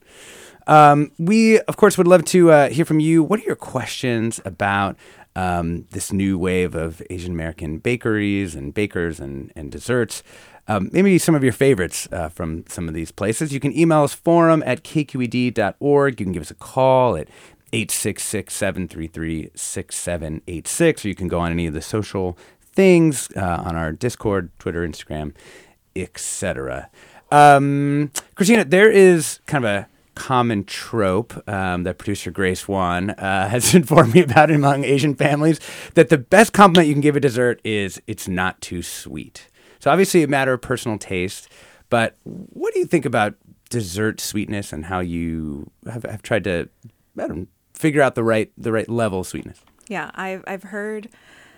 [0.68, 3.24] Um, we, of course, would love to uh, hear from you.
[3.24, 4.98] What are your questions about
[5.36, 10.24] um, this new wave of Asian American bakeries and bakers and, and desserts?
[10.68, 13.54] Um, maybe some of your favorites uh, from some of these places.
[13.54, 16.20] You can email us forum at kqed.org.
[16.20, 17.30] You can give us a call at
[17.74, 23.76] 866 733 6786, or you can go on any of the social things uh, on
[23.76, 25.34] our Discord, Twitter, Instagram,
[25.96, 26.90] etc.
[27.32, 33.50] Um, Kristina, there is kind of a common trope um, that producer Grace Wan uh,
[33.50, 35.60] has informed me about among Asian families
[35.94, 39.48] that the best compliment you can give a dessert is it's not too sweet.
[39.80, 41.50] So obviously a matter of personal taste,
[41.90, 43.36] but what do you think about
[43.70, 46.70] dessert sweetness and how you have, have tried to
[47.16, 49.62] know, figure out the right the right level of sweetness?
[49.88, 51.10] Yeah, I've I've heard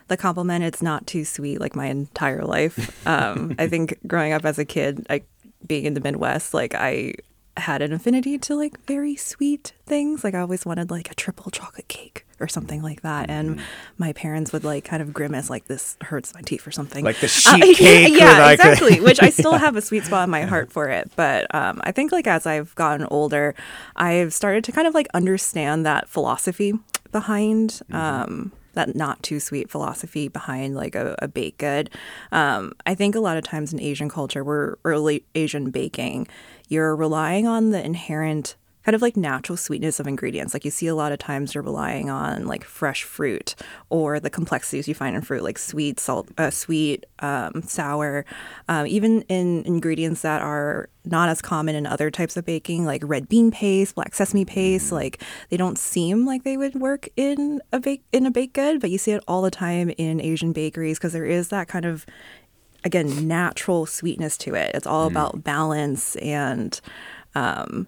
[0.08, 3.08] the compliment it's not too sweet like my entire life.
[3.08, 5.28] Um, I think growing up as a kid, like
[5.66, 7.14] being in the Midwest, like I
[7.60, 10.24] had an affinity to like very sweet things.
[10.24, 13.30] Like I always wanted like a triple chocolate cake or something like that.
[13.30, 13.63] And Mm-hmm.
[13.98, 17.04] my parents would like kind of grimace like this hurts my teeth or something.
[17.06, 18.13] Like the Uh, sheet cake.
[18.17, 19.00] yeah, the- exactly.
[19.08, 21.12] Which I still have a sweet spot in my heart for it.
[21.15, 23.56] But um, I think like as I've gotten older,
[23.95, 26.74] I've started to kind of like understand that philosophy
[27.12, 31.89] behind um, that not too sweet philosophy behind like a, a baked good.
[32.32, 36.28] Um, I think a lot of times in Asian culture, we're early Asian baking,
[36.70, 38.56] you're relying on the inherent
[38.86, 40.54] kind of like natural sweetness of ingredients.
[40.54, 43.54] Like you see a lot of times you're relying on like fresh fruit
[43.90, 48.26] or the complexities you find in fruit, like sweet, salt, uh, sweet, um, sour,
[48.68, 53.02] um, even in ingredients that are not as common in other types of baking, like
[53.06, 54.92] red bean paste, black sesame paste.
[54.92, 58.80] Like they don't seem like they would work in a bake in a baked good,
[58.80, 61.86] but you see it all the time in Asian bakeries because there is that kind
[61.86, 62.06] of
[62.84, 64.72] again natural sweetness to it.
[64.74, 66.80] It's all about balance and
[67.36, 67.88] um,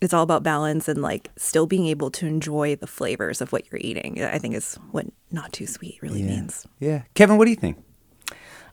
[0.00, 3.70] it's all about balance and like still being able to enjoy the flavors of what
[3.70, 4.22] you're eating.
[4.22, 6.66] I think is what not too sweet really means.
[6.78, 7.02] Yeah.
[7.14, 7.82] Kevin, what do you think?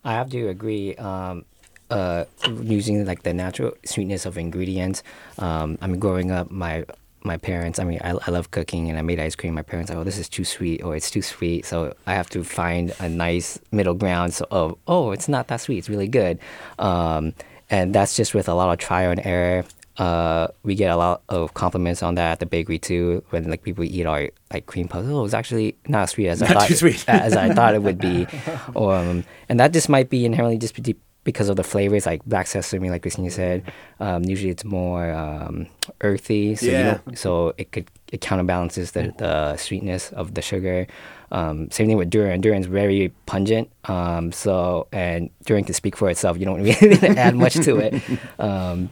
[0.03, 0.95] I have to agree.
[0.95, 1.45] Um,
[1.89, 2.25] uh,
[2.61, 5.03] using like the natural sweetness of ingredients.
[5.37, 6.83] Um, I mean, growing up, my
[7.25, 7.79] my parents.
[7.79, 9.53] I mean, I, I love cooking, and I made ice cream.
[9.53, 11.65] My parents, like, oh, this is too sweet, or it's too sweet.
[11.65, 14.33] So I have to find a nice middle ground.
[14.33, 15.79] So, oh, oh, it's not that sweet.
[15.79, 16.39] It's really good.
[16.79, 17.33] Um,
[17.69, 19.65] and that's just with a lot of trial and error.
[19.97, 23.23] Uh, we get a lot of compliments on that at the bakery too.
[23.29, 26.41] When like people eat our like cream puffs, oh, it's actually not as sweet as
[26.41, 27.05] I Not thought too sweet.
[27.07, 28.27] as I thought it would be.
[28.75, 32.47] Um, and that just might be inherently just be- because of the flavors, like black
[32.47, 33.63] sesame, like Kristina said.
[33.99, 35.67] Um, usually it's more um,
[36.01, 36.99] earthy, so Yeah.
[37.15, 40.87] so it could it counterbalances the, the sweetness of the sugar.
[41.31, 42.39] Um, same thing with durian.
[42.39, 43.69] Durian's very pungent.
[43.85, 46.37] Um, so and durian can speak for itself.
[46.39, 48.01] You don't really need to add much to it.
[48.39, 48.89] Um,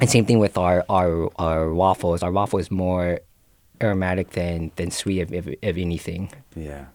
[0.00, 2.22] and same thing with our, our our waffles.
[2.22, 3.18] Our waffle is more
[3.80, 6.30] aromatic than than sweet, if, if, if anything.
[6.54, 6.86] Yeah.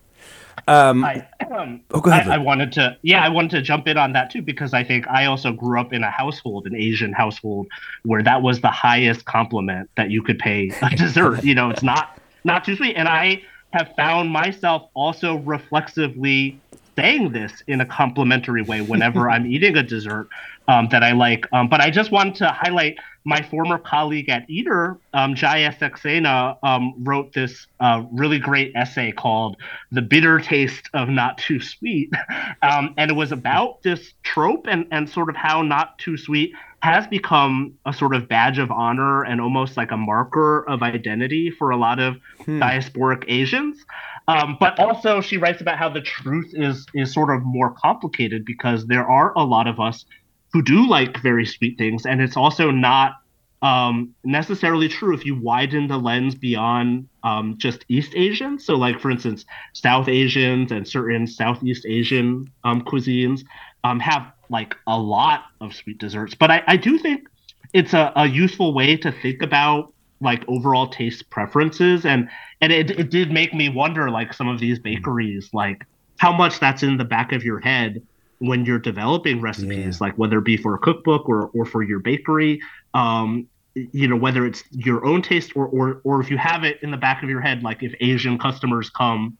[0.67, 3.87] Um, I, um, Oh, go ahead, I, I wanted to, yeah, I wanted to jump
[3.87, 6.75] in on that too because I think I also grew up in a household, an
[6.75, 7.67] Asian household,
[8.03, 11.43] where that was the highest compliment that you could pay a dessert.
[11.43, 16.59] you know, it's not not too sweet, and I have found myself also reflexively
[16.95, 20.29] saying this in a complimentary way whenever I'm eating a dessert
[20.67, 21.45] um, that I like.
[21.51, 26.57] Um, but I just wanted to highlight my former colleague at Eater, um, Jaya Saxena,
[26.63, 29.57] um, wrote this uh, really great essay called
[29.91, 32.11] "The Bitter Taste of Not Too Sweet,"
[32.61, 36.53] um, and it was about this trope and and sort of how not too sweet
[36.83, 41.49] has become a sort of badge of honor and almost like a marker of identity
[41.49, 42.61] for a lot of hmm.
[42.61, 43.85] diasporic Asians.
[44.27, 48.45] Um, but also, she writes about how the truth is is sort of more complicated
[48.45, 50.05] because there are a lot of us
[50.53, 53.15] who do like very sweet things, and it's also not
[53.63, 58.59] um, necessarily true if you widen the lens beyond um, just East Asian.
[58.59, 63.43] So, like for instance, South Asians and certain Southeast Asian um, cuisines
[63.83, 66.35] um, have like a lot of sweet desserts.
[66.35, 67.27] But I, I do think
[67.73, 72.29] it's a, a useful way to think about like overall taste preferences and
[72.61, 75.85] and it, it did make me wonder like some of these bakeries like
[76.17, 78.01] how much that's in the back of your head
[78.39, 80.07] when you're developing recipes, yeah.
[80.07, 82.61] like whether it be for a cookbook or, or for your bakery,
[82.93, 86.77] um, you know, whether it's your own taste or, or, or if you have it
[86.81, 89.37] in the back of your head, like if Asian customers come,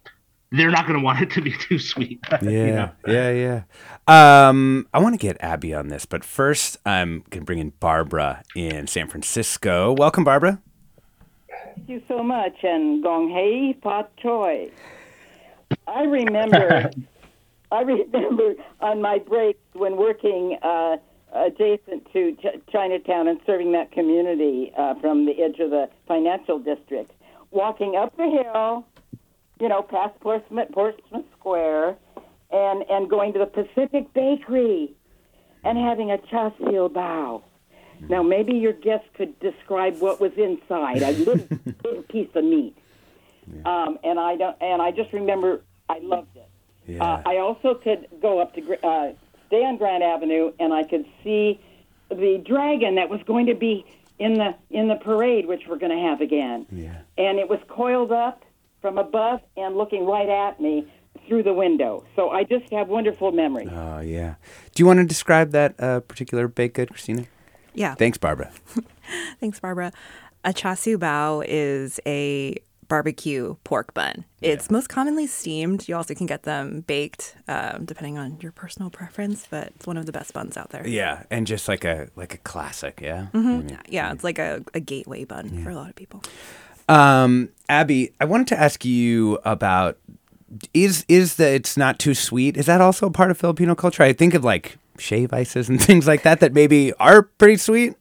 [0.51, 2.19] they're not going to want it to be too sweet.
[2.31, 2.91] Yeah, you know?
[3.07, 3.63] yeah,
[4.07, 4.47] yeah.
[4.47, 7.73] Um, I want to get Abby on this, but first I'm going to bring in
[7.79, 9.93] Barbara in San Francisco.
[9.93, 10.61] Welcome, Barbara.
[11.75, 14.69] Thank you so much, and gong hei pat choi.
[15.87, 16.91] I remember
[17.73, 20.97] I remember on my breaks when working uh,
[21.33, 26.59] adjacent to Ch- Chinatown and serving that community uh, from the edge of the financial
[26.59, 27.11] district,
[27.49, 28.85] walking up the hill,
[29.59, 31.97] you know, past Portsmouth, Portsmouth Square,
[32.51, 34.93] and and going to the Pacific Bakery,
[35.63, 37.41] and having a char siu bao.
[38.07, 41.47] Now maybe your guest could describe what was inside a little,
[41.83, 42.77] little piece of meat.
[43.65, 46.49] Um, and I don't, and I just remember I loved it.
[46.87, 47.03] Yeah.
[47.03, 49.13] Uh, I also could go up to uh,
[49.47, 51.59] stay on Grant Avenue, and I could see
[52.09, 53.85] the dragon that was going to be
[54.19, 56.65] in the in the parade, which we're going to have again.
[56.71, 56.99] Yeah.
[57.17, 58.43] And it was coiled up
[58.81, 60.91] from above and looking right at me
[61.27, 62.03] through the window.
[62.15, 63.69] So I just have wonderful memories.
[63.71, 64.35] Oh yeah.
[64.75, 67.27] Do you want to describe that uh, particular baked good, Kristina?
[67.73, 67.95] Yeah.
[67.95, 68.51] Thanks, Barbara.
[69.39, 69.91] Thanks, Barbara.
[70.43, 72.57] A char siu bao is a
[72.93, 74.23] barbecue pork bun.
[74.39, 75.87] It's most commonly steamed.
[75.87, 79.47] You also can get them baked, um, depending on your personal preference.
[79.49, 80.87] But it's one of the best buns out there.
[80.87, 82.99] Yeah, and just like a like a classic.
[83.01, 83.37] Yeah, mm-hmm.
[83.37, 85.63] I mean, yeah, it's like a, a gateway bun yeah.
[85.63, 86.21] for a lot of people.
[86.87, 89.97] Um, Abby, I wanted to ask you about
[90.75, 92.57] is is that it's not too sweet?
[92.57, 94.03] Is that also a part of Filipino culture?
[94.03, 97.95] I think of like shave ices and things like that that maybe are pretty sweet.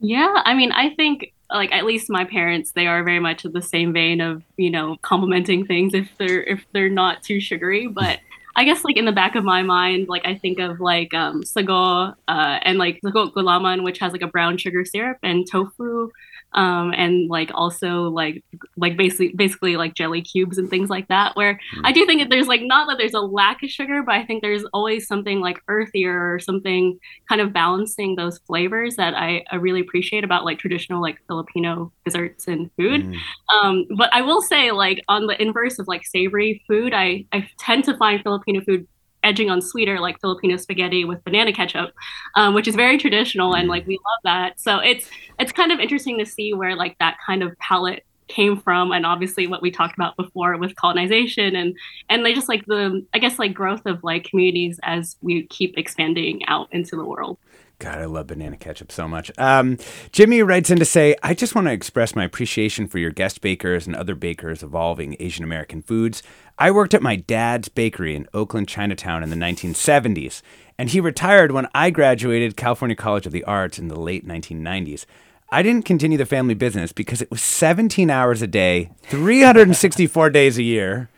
[0.00, 3.52] Yeah, I mean, I think like at least my parents they are very much of
[3.52, 7.86] the same vein of you know complimenting things if they're if they're not too sugary.
[7.86, 8.18] But
[8.56, 11.42] i guess like in the back of my mind like i think of like um
[11.42, 16.10] sago uh, and like sago gulaman which has like a brown sugar syrup and tofu
[16.54, 18.44] um, and like also like
[18.76, 21.36] like basically basically like jelly cubes and things like that.
[21.36, 21.80] Where mm.
[21.84, 24.24] I do think that there's like not that there's a lack of sugar, but I
[24.24, 29.44] think there's always something like earthier or something kind of balancing those flavors that I,
[29.50, 33.02] I really appreciate about like traditional like Filipino desserts and food.
[33.02, 33.18] Mm.
[33.52, 37.48] Um, but I will say like on the inverse of like savory food, I I
[37.58, 38.86] tend to find Filipino food
[39.24, 41.90] edging on sweeter like Filipino spaghetti with banana ketchup,
[42.36, 44.60] um, which is very traditional and like we love that.
[44.60, 45.08] So it's
[45.38, 49.04] it's kind of interesting to see where like that kind of palette came from and
[49.04, 51.76] obviously what we talked about before with colonization and
[52.08, 55.76] and they just like the i guess like growth of like communities as we keep
[55.76, 57.36] expanding out into the world
[57.84, 59.30] God, I love banana ketchup so much.
[59.36, 59.76] Um,
[60.10, 63.42] Jimmy writes in to say, I just want to express my appreciation for your guest
[63.42, 66.22] bakers and other bakers evolving Asian American foods.
[66.58, 70.40] I worked at my dad's bakery in Oakland, Chinatown in the 1970s,
[70.78, 75.04] and he retired when I graduated California College of the Arts in the late 1990s.
[75.50, 80.56] I didn't continue the family business because it was 17 hours a day, 364 days
[80.56, 81.10] a year.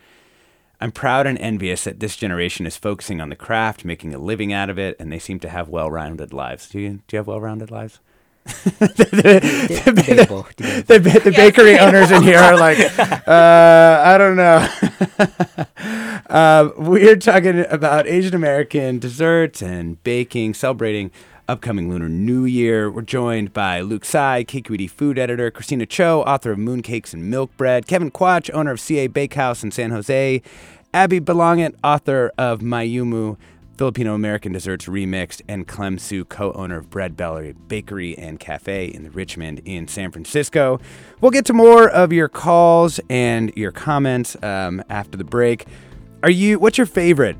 [0.80, 4.52] I'm proud and envious that this generation is focusing on the craft, making a living
[4.52, 6.68] out of it, and they seem to have well-rounded lives.
[6.68, 8.00] Do you, do you have well-rounded lives?
[8.46, 12.78] the, the, the, the, bakery owners in here are like,
[13.26, 14.68] uh, I don't know.
[16.30, 21.10] uh, we're talking about Asian American desserts and baking, celebrating
[21.48, 22.90] upcoming Lunar New Year.
[22.90, 27.56] We're joined by Luke Tsai, KQED food editor, Kristina Cho, author of Mooncakes and Milk
[27.56, 30.42] Bread, Kevin Quach, owner of CA Bakehouse in San Jose,
[30.92, 33.36] Abby Balingit, author of Mayumu,
[33.76, 38.86] Filipino American Desserts Remixed, and Clem Hsu, co owner of Bread Belly Bakery and Cafe
[38.86, 40.80] in Richmond in San Francisco.
[41.20, 45.66] We'll get to more of your calls and your comments um, after the break.
[46.22, 47.36] Are you, what's your favorite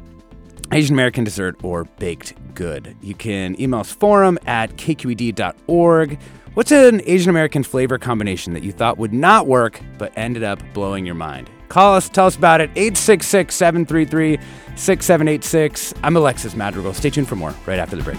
[0.72, 2.96] Asian American dessert or baked good.
[3.00, 6.18] You can email us forum at kqed.org.
[6.54, 10.60] What's an Asian American flavor combination that you thought would not work but ended up
[10.72, 11.50] blowing your mind?
[11.68, 12.70] Call us, tell us about it.
[12.76, 14.38] 866 733
[14.76, 15.94] 6786.
[16.02, 16.94] I'm Alexis Madrigal.
[16.94, 18.18] Stay tuned for more right after the break.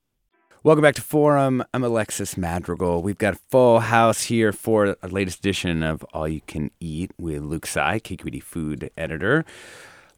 [0.63, 1.63] Welcome back to Forum.
[1.73, 3.01] I'm Alexis Madrigal.
[3.01, 7.09] We've got a full house here for our latest edition of All You Can Eat
[7.17, 9.43] with Luke Tsai, KQED food editor.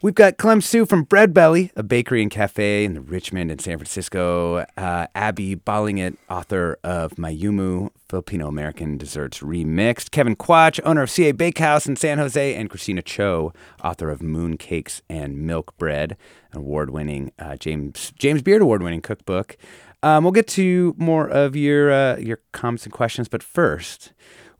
[0.01, 3.77] We've got Clem Hsu from Bread Belly, a bakery and cafe in Richmond and San
[3.77, 4.65] Francisco.
[4.75, 10.11] Uh, Abby Balingit, author of Mayumu, Filipino American Desserts Remixed.
[10.11, 12.53] Kevin Quach, owner of CA Bakehouse in San Jose.
[12.53, 16.17] And Kristina Cho, author of Moon Cakes and Milk Bread,
[16.51, 19.55] an award-winning uh, James James Beard award-winning cookbook.
[20.03, 24.11] Um, we'll get to more of your uh, your comments and questions, but first,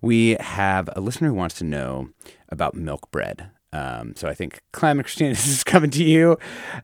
[0.01, 2.09] we have a listener who wants to know
[2.47, 3.51] about milk bread.
[3.73, 6.37] Um, so I think climate this is coming to you.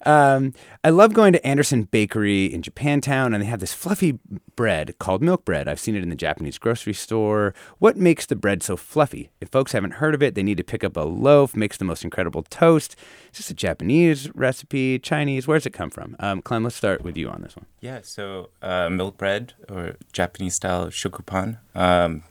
[0.05, 4.17] Um, I love going to Andersen Bakery in Japantown, and they have this fluffy
[4.55, 5.67] bread called milk bread.
[5.67, 7.53] I've seen it in the Japanese grocery store.
[7.77, 9.29] What makes the bread so fluffy?
[9.39, 11.85] If folks haven't heard of it, they need to pick up a loaf, makes the
[11.85, 12.95] most incredible toast.
[13.31, 15.47] Is this a Japanese recipe, Chinese?
[15.47, 16.15] Where's it come from?
[16.19, 17.67] Um, Clem, let's start with you on this one.
[17.81, 22.23] Yeah, so uh, milk bread or Japanese style shokupan, um,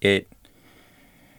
[0.00, 0.28] it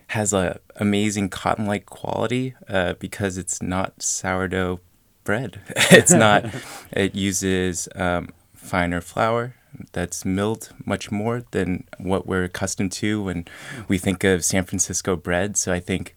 [0.09, 4.79] has a amazing cotton like quality uh, because it's not sourdough
[5.23, 5.61] bread.
[5.91, 6.45] it's not.
[6.91, 9.55] It uses um, finer flour
[9.91, 13.45] that's milled much more than what we're accustomed to when
[13.87, 15.55] we think of San Francisco bread.
[15.55, 16.15] So I think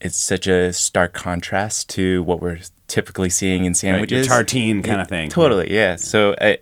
[0.00, 4.28] it's such a stark contrast to what we're typically seeing in sandwiches.
[4.28, 5.28] Right, tartine kind of thing.
[5.28, 5.96] Totally, yeah.
[5.96, 6.58] So I,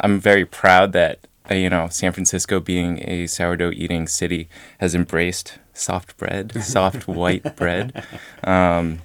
[0.00, 5.58] I'm very proud that you know San Francisco, being a sourdough eating city, has embraced
[5.72, 8.04] soft bread, soft white bread.
[8.44, 9.00] Um,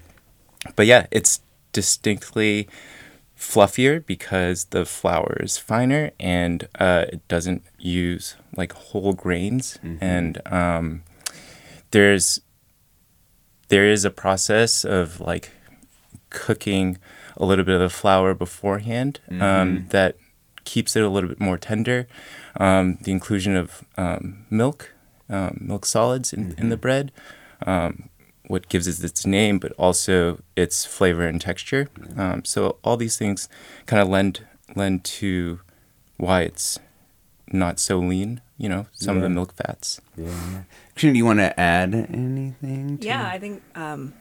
[0.75, 2.67] but yeah, it's distinctly
[3.37, 9.77] fluffier because the flour is finer and uh, it doesn't use like whole grains.
[9.83, 10.03] Mm-hmm.
[10.03, 11.03] And um,
[11.91, 12.41] there's
[13.69, 15.51] there is a process of like
[16.29, 16.97] cooking
[17.35, 19.87] a little bit of the flour beforehand um, mm-hmm.
[19.89, 20.15] that
[20.67, 22.07] keeps it a little bit more tender.
[22.59, 24.93] Um, the inclusion of um, milk
[25.29, 26.61] um, milk solids in, mm-hmm.
[26.61, 26.81] in the mm-hmm.
[26.81, 27.11] bread,
[27.65, 28.09] um,
[28.47, 31.89] what gives it its name, but also its flavor and texture.
[32.17, 33.49] Um, so all these things
[33.85, 34.45] kind of lend
[34.75, 35.59] lend to
[36.17, 36.79] why it's
[37.51, 38.41] not so lean.
[38.57, 39.19] You know, some yeah.
[39.19, 40.01] of the milk fats.
[40.15, 40.63] Yeah.
[40.95, 42.97] do you want to add anything?
[43.01, 44.13] yeah, I think um,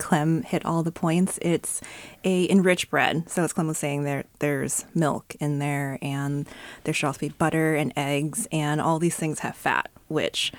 [0.00, 1.38] Clem hit all the points.
[1.40, 1.80] It's
[2.24, 3.30] a enriched bread.
[3.30, 6.48] So as Clem was saying, there there's milk in there, and
[6.82, 10.52] there should also be butter and eggs, and all these things have fat, which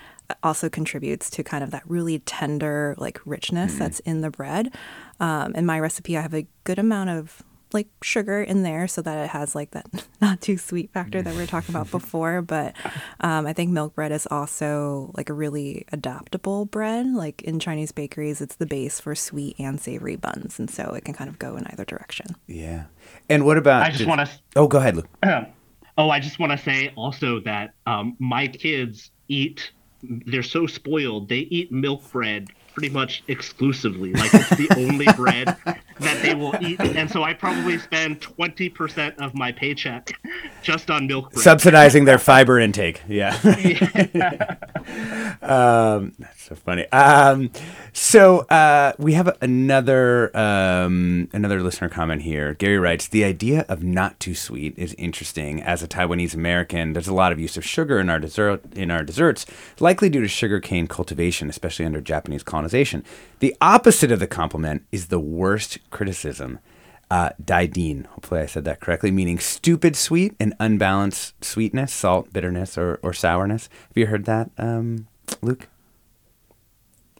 [0.44, 4.72] also contributes to kind of that really tender like richness mm that's in the bread.
[5.20, 7.42] Um, in my recipe, I have a good amount of
[7.74, 9.86] like sugar in there so that it has like that
[10.22, 12.42] not too sweet factor that we were talking about before.
[12.42, 12.76] But
[13.20, 17.08] um, I think milk bread is also like a really adaptable bread.
[17.08, 21.06] Like in Chinese bakeries, it's the base for sweet and savory buns, and so it
[21.06, 22.36] can kind of go in either direction.
[22.48, 22.86] Yeah.
[23.30, 23.84] And what about?
[23.84, 24.30] I just, just want to.
[24.56, 25.10] Oh, go ahead, Luke.
[25.98, 29.72] oh, I just want to say also that um, my kids eat.
[30.04, 31.30] They're so spoiled.
[31.30, 34.14] They eat milk bread pretty much exclusively.
[34.14, 35.56] Like it's the only bread
[36.02, 40.12] that they will eat, and so I probably spend twenty percent of my paycheck
[40.62, 41.44] just on milk bread.
[41.44, 43.02] Subsidizing their fiber intake.
[43.08, 43.38] Yeah.
[44.14, 44.56] yeah.
[45.42, 46.86] Um, that's so funny.
[46.92, 47.50] Um,
[47.94, 52.54] so uh, we have another um, another listener comment here.
[52.54, 55.62] Gary writes, "The idea of not too sweet is interesting.
[55.62, 58.92] As a Taiwanese American, there's a lot of use of sugar in our dessert in
[58.92, 59.46] our desserts,
[59.80, 63.04] likely due to sugarcane cultivation, especially under Japanese colonization.
[63.40, 66.60] The opposite of the compliment is the worst criticism."
[67.12, 72.78] Uh, Daidin, hopefully I said that correctly, meaning stupid sweet and unbalanced sweetness, salt, bitterness,
[72.78, 73.68] or, or sourness.
[73.90, 75.08] Have you heard that, um,
[75.42, 75.68] Luke?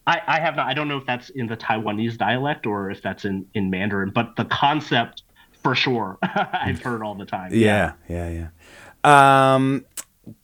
[0.08, 0.68] I, I have not.
[0.68, 4.12] I don't know if that's in the Taiwanese dialect or if that's in, in Mandarin,
[4.12, 5.24] but the concept
[5.62, 7.54] for sure I've heard all the time.
[7.54, 8.48] Yeah, yeah, yeah.
[9.04, 9.56] yeah.
[9.56, 9.86] Um,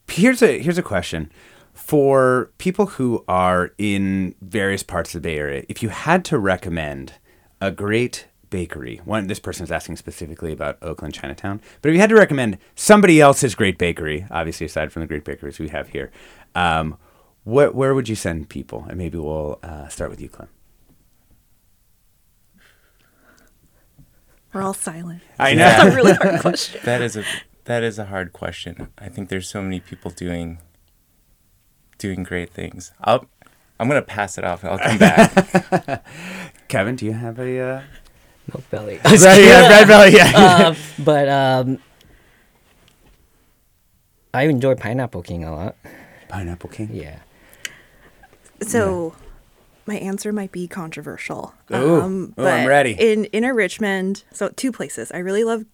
[0.10, 1.32] here's a here's a question
[1.74, 5.64] for people who are in various parts of the Bay Area.
[5.70, 7.14] If you had to recommend
[7.62, 12.02] a great bakery, one this person is asking specifically about Oakland Chinatown, but if you
[12.02, 15.90] had to recommend somebody else's great bakery, obviously aside from the great bakeries we have
[15.90, 16.12] here,
[16.56, 16.98] um,
[17.44, 18.86] what, where would you send people?
[18.90, 20.50] And maybe we'll uh, start with you, Clem.
[24.54, 25.22] We're all silent.
[25.38, 25.60] I know.
[25.60, 26.82] That's a really hard question.
[26.86, 27.24] that is a
[27.66, 28.88] that is a hard question.
[28.98, 30.60] I think there's so many people doing
[31.98, 32.92] doing great things.
[33.02, 33.28] I'll
[33.80, 34.66] I'm gonna pass it off.
[34.66, 36.04] I'll come back.
[36.68, 37.82] Kevin, do you have a uh...
[38.54, 39.00] milk belly?
[39.06, 40.14] right, yeah, red belly.
[40.14, 40.68] Yeah.
[40.68, 41.80] um, but um,
[44.34, 45.76] I enjoy pineapple king a lot.
[46.28, 46.90] Pineapple king.
[46.94, 47.20] Yeah.
[48.62, 49.16] So,
[49.86, 51.54] my answer might be controversial.
[51.72, 51.76] Ooh.
[51.76, 52.96] Ooh, I'm but ready.
[53.00, 55.12] In Inner Richmond, so two places.
[55.12, 55.66] I really love.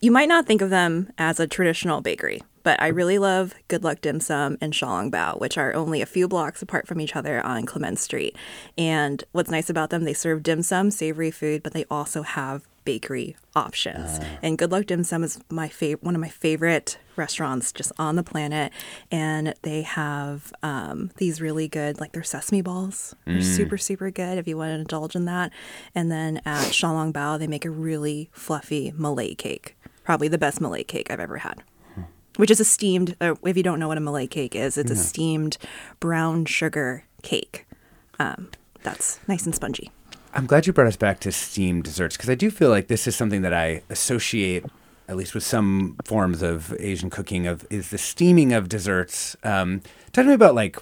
[0.00, 3.84] You might not think of them as a traditional bakery, but I really love Good
[3.84, 7.16] Luck Dim Sum and Shalong Bao, which are only a few blocks apart from each
[7.16, 8.36] other on Clement Street.
[8.76, 12.66] And what's nice about them, they serve dim sum, savory food, but they also have
[12.84, 14.18] bakery options.
[14.42, 18.16] And Good Luck Dim Sum is my favorite, one of my favorite restaurants just on
[18.16, 18.72] the planet.
[19.10, 23.14] And they have um, these really good, like their sesame balls.
[23.26, 25.52] They're super, super good if you want to indulge in that.
[25.94, 29.76] And then at Shalong Bao, they make a really fluffy Malay cake.
[30.04, 31.62] Probably the best Malay cake I've ever had
[32.40, 34.90] which is a steamed uh, if you don't know what a malay cake is it's
[34.90, 35.58] a steamed
[36.00, 37.66] brown sugar cake
[38.18, 38.50] um,
[38.82, 39.90] that's nice and spongy
[40.32, 43.06] I'm glad you brought us back to steamed desserts because I do feel like this
[43.08, 44.64] is something that I associate,
[45.08, 49.36] at least with some forms of Asian cooking, of is the steaming of desserts.
[49.42, 49.80] Um,
[50.12, 50.76] talk to me about like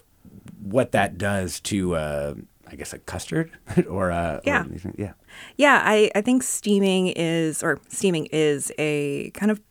[0.62, 2.34] what that does to, uh,
[2.66, 3.50] I guess, a custard
[3.88, 4.64] or uh, Yeah.
[4.64, 5.12] or, yeah.
[5.56, 9.62] yeah I, I think steaming is or steaming is a kind of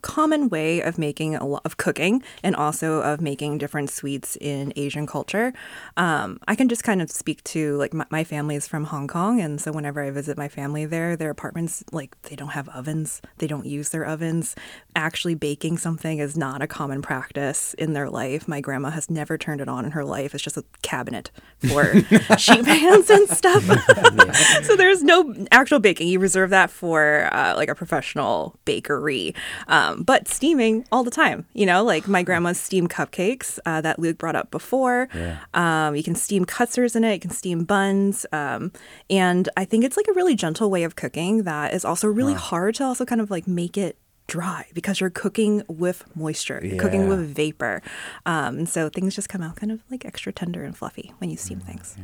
[0.00, 4.72] common way of making a lot of cooking and also of making different sweets in
[4.76, 5.52] Asian culture.
[5.96, 9.08] Um, I can just kind of speak to like my, my family is from Hong
[9.08, 12.68] Kong, and so whenever I visit my family there, their apartments like they don't have
[12.70, 14.54] ovens, they don't use their ovens.
[14.96, 18.48] Actually, baking something is not a common practice in their life.
[18.48, 20.34] My grandma has never turned it on in her life.
[20.34, 21.30] It's just a cabinet
[21.68, 21.94] for
[22.38, 23.64] sheet pans and stuff.
[24.62, 26.08] so there's no actual baking.
[26.08, 29.34] You reserve that for uh, like a professional bakery.
[29.68, 33.98] Um, but steaming all the time, you know, like my grandma's steam cupcakes uh, that
[33.98, 35.08] Luke brought up before.
[35.54, 38.26] Um, you can steam cutsers in it, you can steam buns.
[38.32, 38.72] Um,
[39.08, 42.34] and I think it's like a really gentle way of cooking that is also really
[42.34, 46.78] hard to also kind of like make it dry because you're cooking with moisture, you're
[46.78, 47.82] cooking with vapor.
[48.26, 51.30] Um, and so things just come out kind of like extra tender and fluffy when
[51.30, 51.96] you steam Mm, things.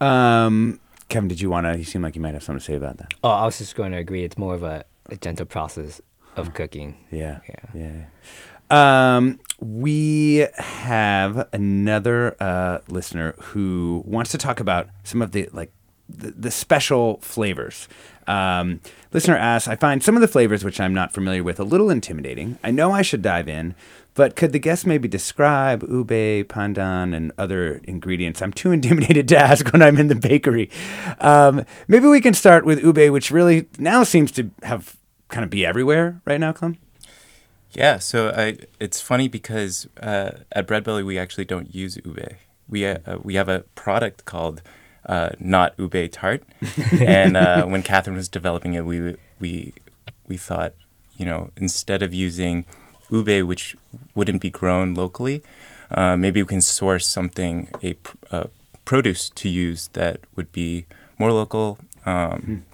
[0.00, 1.78] Um, Kevin, did you want to?
[1.78, 3.14] You seem like you might have something to say about that.
[3.22, 4.24] Oh, I was just going to agree.
[4.24, 6.00] It's more of a, a gentle process
[6.36, 6.96] of cooking.
[7.10, 7.40] Yeah.
[7.48, 8.04] Yeah.
[8.70, 9.16] Yeah.
[9.16, 15.72] Um, we have another uh, listener who wants to talk about some of the like
[16.08, 17.88] the, the special flavors.
[18.26, 18.80] Um,
[19.12, 21.90] listener asks, I find some of the flavors which I'm not familiar with a little
[21.90, 22.58] intimidating.
[22.62, 23.74] I know I should dive in,
[24.14, 28.42] but could the guest maybe describe ube, pandan, and other ingredients?
[28.42, 30.70] I'm too intimidated to ask when I'm in the bakery.
[31.20, 34.96] Um, maybe we can start with ube, which really now seems to have
[35.28, 36.78] kind of be everywhere right now, Clem.
[37.72, 42.36] Yeah, so I, it's funny because uh, at Bread Belly we actually don't use ube.
[42.68, 44.62] We uh, uh, we have a product called
[45.04, 46.42] uh, not ube tart,
[46.92, 49.74] and uh, when Catherine was developing it, we we
[50.26, 50.74] we thought,
[51.16, 52.64] you know, instead of using
[53.10, 53.76] ube, which
[54.14, 55.42] wouldn't be grown locally,
[55.90, 58.44] uh, maybe we can source something a pr- uh,
[58.84, 60.86] produce to use that would be
[61.18, 61.78] more local.
[62.06, 62.64] Um,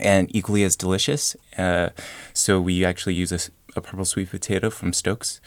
[0.00, 1.36] and equally as delicious.
[1.56, 1.90] Uh,
[2.32, 5.40] so we actually use a purple sweet potato from Stokes.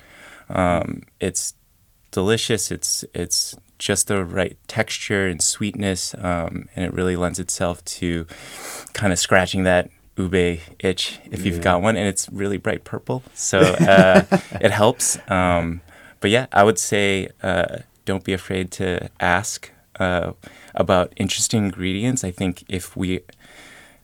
[0.50, 1.54] Um, it's
[2.12, 2.72] delicious.
[2.72, 8.28] It's it's just the right texture and sweetness, um, and it really lends itself to
[8.94, 11.98] kind of scratching that ube itch if you've got one.
[11.98, 14.24] And it's really bright purple, so uh,
[14.62, 15.18] it helps.
[15.30, 15.82] Um,
[16.20, 20.34] but yeah, I would say uh, don't be afraid to ask uh,
[20.76, 22.24] about interesting ingredients.
[22.24, 23.22] I think if we,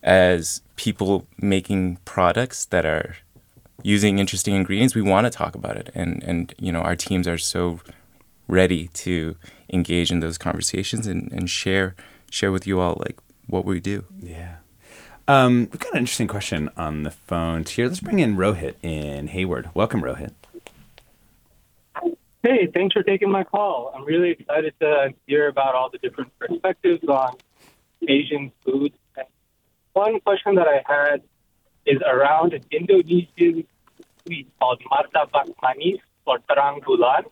[0.04, 3.18] as people making products that are
[3.84, 7.28] using interesting ingredients, we want to talk about it, and and you know our teams
[7.28, 7.80] are so
[8.48, 9.36] ready to
[9.72, 11.96] engage in those conversations and, and share
[12.30, 13.18] share with you all like
[13.48, 14.06] what we do.
[14.20, 14.56] Yeah.
[15.30, 17.88] Um, we've got an interesting question on the phones here.
[17.88, 19.70] Let's bring in Rohit in Hayward.
[19.74, 20.32] Welcome, Rohit.
[22.44, 23.92] Hey, thanks for taking my call.
[23.94, 27.36] I'm really excited to hear about all the different perspectives on
[28.08, 28.94] Asian food.
[29.98, 31.24] One question that I had
[31.88, 33.66] is around an Indonesian
[34.22, 37.24] sweet called martabak manis or terang bulan.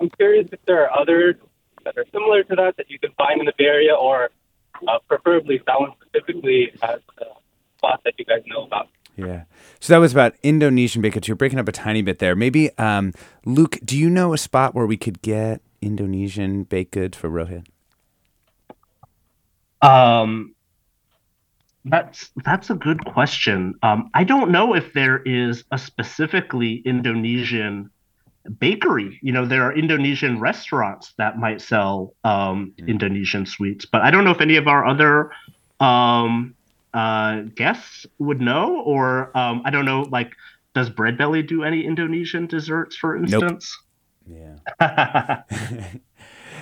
[0.00, 1.36] I'm curious if there are others
[1.84, 4.30] that are similar to that that you can find in the Bay Area or
[4.88, 7.26] uh, preferably that one specifically as a
[7.76, 8.88] spot that you guys know about.
[9.14, 9.42] Yeah.
[9.78, 11.20] So that was about Indonesian bacon.
[11.26, 12.34] You're breaking up a tiny bit there.
[12.34, 13.12] Maybe, um,
[13.44, 17.66] Luke, do you know a spot where we could get Indonesian baked goods for Rohit?
[19.82, 20.54] Um,
[21.84, 23.74] that's that's a good question.
[23.82, 27.90] Um, I don't know if there is a specifically Indonesian
[28.58, 29.18] bakery.
[29.22, 32.88] You know, there are Indonesian restaurants that might sell um, mm.
[32.88, 35.32] Indonesian sweets, but I don't know if any of our other
[35.80, 36.54] um,
[36.94, 40.32] uh, guests would know, or um, I don't know, like,
[40.74, 43.76] does Bread Belly do any Indonesian desserts, for instance?
[44.26, 44.58] Nope.
[44.80, 45.42] Yeah.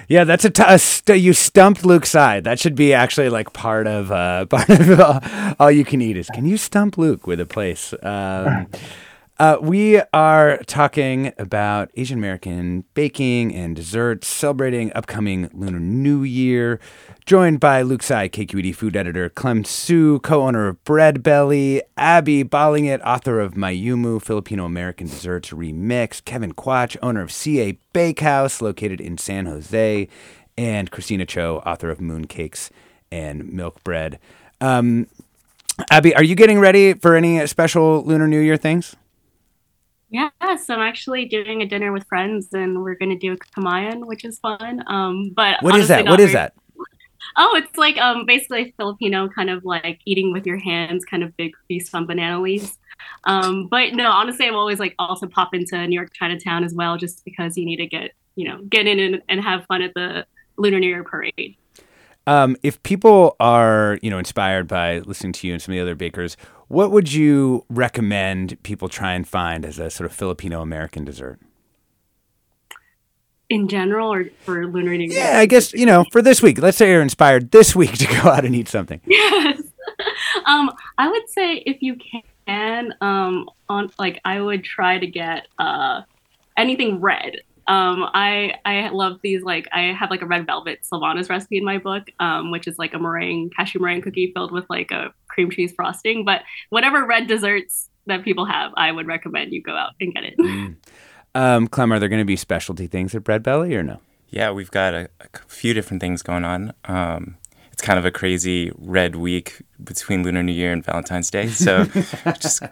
[0.09, 2.41] yeah, that's a, t- a st- you stumped Luke Tsai.
[2.41, 5.21] That should be actually like part of uh, part of all,
[5.59, 7.95] all you can eat is can you stump Luke with a place?
[8.03, 8.67] Um,
[9.41, 16.79] uh, we are talking about Asian American baking and desserts, celebrating upcoming Lunar New Year.
[17.25, 22.45] Joined by Luke Tsai, KQED food editor, Clem Hsu, co owner of Bread Belly, Abby
[22.45, 29.01] Balingit, author of Mayumu, Filipino American Desserts Remix, Kevin Quach, owner of CA Bakehouse, located
[29.01, 30.07] in San Jose,
[30.59, 32.69] and Kristina Cho, author of Mooncakes
[33.11, 34.19] and Milk Bread.
[34.61, 35.07] Um,
[35.91, 38.97] Abby, are you getting ready for any special Lunar New Year things?
[40.11, 44.07] Yes, I'm actually doing a dinner with friends, and we're going to do a kamayan,
[44.07, 44.83] which is fun.
[44.89, 46.05] Um, but what is that?
[46.05, 46.55] What is that?
[47.37, 51.37] Oh, it's like um basically Filipino kind of like eating with your hands, kind of
[51.37, 52.79] big feast on banana leaves.
[53.25, 56.97] Um, but no, honestly, I'm always like also pop into New York Chinatown as well,
[56.97, 59.95] just because you need to get you know get in and, and have fun at
[59.95, 61.57] the Lunar New Year parade.
[62.31, 65.83] Um, if people are, you know, inspired by listening to you and some of the
[65.83, 66.37] other bakers,
[66.69, 71.41] what would you recommend people try and find as a sort of Filipino American dessert?
[73.49, 75.25] In general, or for Lunar New Year?
[75.25, 76.63] Yeah, I guess you know for this week.
[76.63, 79.01] Let's say you're inspired this week to go out and eat something.
[79.07, 79.63] Yes.
[80.47, 81.97] um, I would say if you
[82.47, 86.03] can, um, on like I would try to get uh
[86.57, 87.41] anything red.
[87.71, 91.65] Um, I I love these like I have like a red velvet Sylvanas recipe in
[91.65, 95.15] my book, um, which is like a meringue cashew meringue cookie filled with like a
[95.29, 96.25] cream cheese frosting.
[96.25, 100.25] But whatever red desserts that people have, I would recommend you go out and get
[100.25, 100.35] it.
[100.39, 100.77] Mm.
[101.33, 104.01] Um, Clem, are there going to be specialty things at Bread Belly or no?
[104.31, 106.73] Yeah, we've got a, a few different things going on.
[106.87, 107.37] Um,
[107.73, 111.85] it's kind of a crazy red week between Lunar New Year and Valentine's Day, so
[112.41, 112.65] just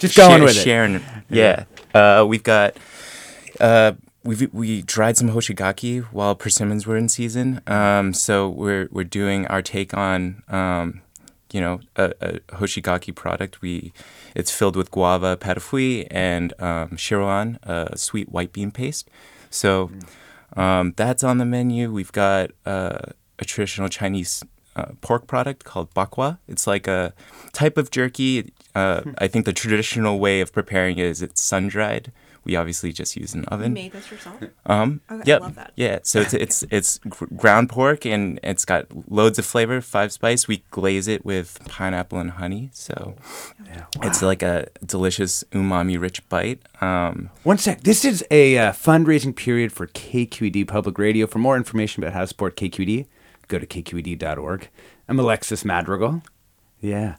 [0.00, 1.02] just going share, with sharing, it.
[1.30, 1.64] Yeah,
[1.94, 2.20] yeah.
[2.20, 2.76] Uh, we've got
[3.60, 3.92] uh,
[4.24, 7.60] we we dried some hoshigaki while persimmons were in season.
[7.66, 11.02] Um, so we're we're doing our take on um,
[11.52, 13.60] you know a, a, hoshigaki product.
[13.60, 13.92] We
[14.34, 19.08] it's filled with guava pâte de fruit and um, shiroan, a sweet white bean paste.
[19.50, 19.90] So
[20.56, 21.92] um, that's on the menu.
[21.92, 22.98] We've got uh,
[23.38, 24.42] a traditional Chinese
[24.74, 26.38] uh, pork product called bakwa.
[26.48, 27.12] It's like a
[27.52, 28.52] type of jerky.
[28.74, 29.12] Uh, hmm.
[29.18, 32.10] I think the traditional way of preparing it is it's sun dried
[32.44, 33.74] we obviously just use an oven.
[33.76, 34.42] You made this yourself?
[34.66, 35.40] Um, okay, yep.
[35.40, 35.72] I love that.
[35.76, 36.98] Yeah, so it's it's it's
[37.36, 40.46] ground pork and it's got loads of flavor, five spice.
[40.46, 43.16] We glaze it with pineapple and honey, so
[43.66, 44.08] yeah, wow.
[44.08, 46.60] it's like a delicious umami rich bite.
[46.82, 47.80] Um, One sec.
[47.82, 51.26] This is a uh, fundraising period for KQED Public Radio.
[51.26, 53.06] For more information about how to support KQED,
[53.48, 54.68] go to kqed.org.
[55.08, 56.22] I'm Alexis Madrigal.
[56.80, 57.16] Yeah.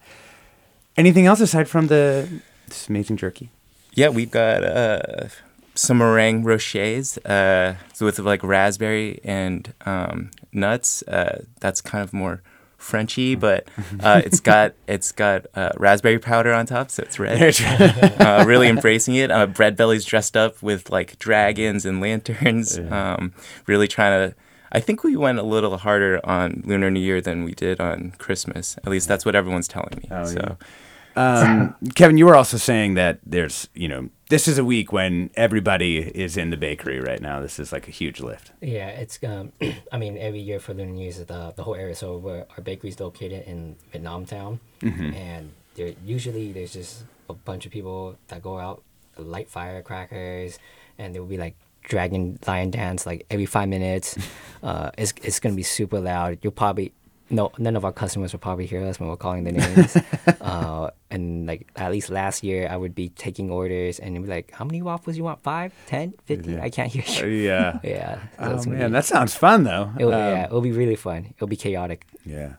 [0.97, 3.51] Anything else aside from the this amazing jerky?
[3.95, 5.27] Yeah, we've got uh,
[5.73, 11.01] some meringue rochers uh, with like raspberry and um, nuts.
[11.03, 12.41] Uh, that's kind of more
[12.77, 13.67] Frenchy, but
[14.01, 17.55] uh, it's got it's got uh, raspberry powder on top, so it's red.
[18.21, 19.31] uh, really embracing it.
[19.31, 22.77] Uh, Bread Belly's dressed up with like dragons and lanterns.
[22.77, 23.15] Yeah.
[23.15, 23.33] Um,
[23.65, 24.35] really trying to.
[24.71, 28.11] I think we went a little harder on Lunar New Year than we did on
[28.17, 28.77] Christmas.
[28.79, 30.07] At least that's what everyone's telling me.
[30.11, 30.39] Oh, so.
[30.39, 30.67] Yeah.
[31.15, 35.29] Um, Kevin, you were also saying that there's, you know, this is a week when
[35.35, 37.39] everybody is in the bakery right now.
[37.41, 38.51] This is like a huge lift.
[38.61, 39.51] Yeah, it's um,
[39.91, 41.95] I mean, every year for Lunar New Year's, the the whole area.
[41.95, 45.13] So we're, our bakery is located in Vietnam Town, Mhm.
[45.15, 48.81] and there usually there's just a bunch of people that go out,
[49.17, 50.59] light firecrackers,
[50.97, 54.17] and there will be like dragon lion dance like every five minutes.
[54.63, 56.39] uh, it's it's gonna be super loud.
[56.41, 56.93] You'll probably
[57.29, 59.97] no none of our customers will probably hear us when we're calling their names.
[60.41, 64.51] uh, and like at least last year, I would be taking orders and be like,
[64.51, 65.41] "How many waffles you want?
[65.41, 66.59] Five, ten, fifteen?
[66.59, 67.79] I can't hear you." yeah.
[67.83, 68.19] yeah.
[68.37, 69.91] so Oh, man, be- that sounds fun, though.
[69.97, 71.33] It'll, Um, yeah, it'll be really fun.
[71.35, 72.05] It'll be chaotic.
[72.25, 72.53] Yeah.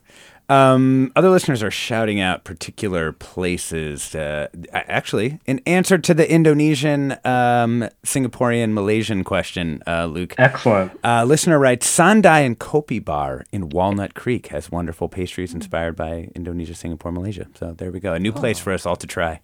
[0.49, 4.15] Um, other listeners are shouting out particular places.
[4.15, 10.35] Uh, actually, in answer to the Indonesian, um, Singaporean, Malaysian question, uh, Luke.
[10.39, 10.93] Excellent.
[11.03, 16.29] Uh, listener writes Sandai and Kopi Bar in Walnut Creek has wonderful pastries inspired by
[16.35, 17.47] Indonesia, Singapore, Malaysia.
[17.55, 18.13] So there we go.
[18.13, 19.41] A new place for us all to try.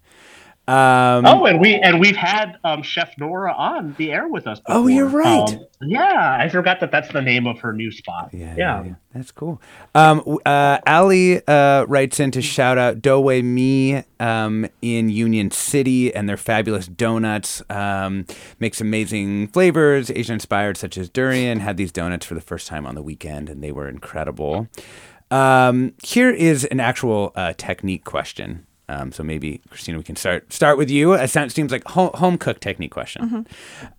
[0.65, 4.61] Um, oh, and we and we've had um, Chef Nora on the air with us.
[4.67, 5.49] Oh, you're right.
[5.49, 8.29] Um, yeah, I forgot that that's the name of her new spot.
[8.31, 8.95] Yeah, yeah.
[9.13, 9.61] That's cool.
[9.93, 16.15] Um, uh, Ali uh, writes in to shout out Doughway Me um, in Union City
[16.15, 17.61] and their fabulous donuts.
[17.69, 18.25] Um,
[18.57, 21.59] makes amazing flavors, Asian inspired, such as durian.
[21.59, 24.69] Had these donuts for the first time on the weekend, and they were incredible.
[25.29, 28.65] Um, here is an actual uh, technique question.
[28.93, 31.13] Um, so maybe Christina, we can start start with you.
[31.13, 33.47] It sounds seems like home, home cook technique question.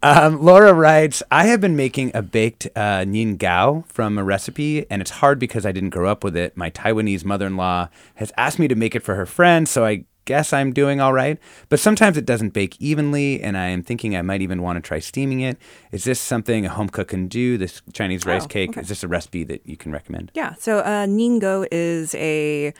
[0.02, 3.04] Um, Laura writes, I have been making a baked uh,
[3.38, 6.56] gao from a recipe, and it's hard because I didn't grow up with it.
[6.56, 9.84] My Taiwanese mother in law has asked me to make it for her friends, so
[9.84, 11.38] I guess I'm doing all right.
[11.68, 14.80] But sometimes it doesn't bake evenly, and I am thinking I might even want to
[14.86, 15.58] try steaming it.
[15.92, 17.58] Is this something a home cook can do?
[17.58, 18.70] This Chinese rice Oh, cake?
[18.70, 18.80] okay.
[18.80, 20.30] Is this a recipe that you can recommend?
[20.34, 20.54] Yeah.
[20.58, 22.72] So uh, Ningo is a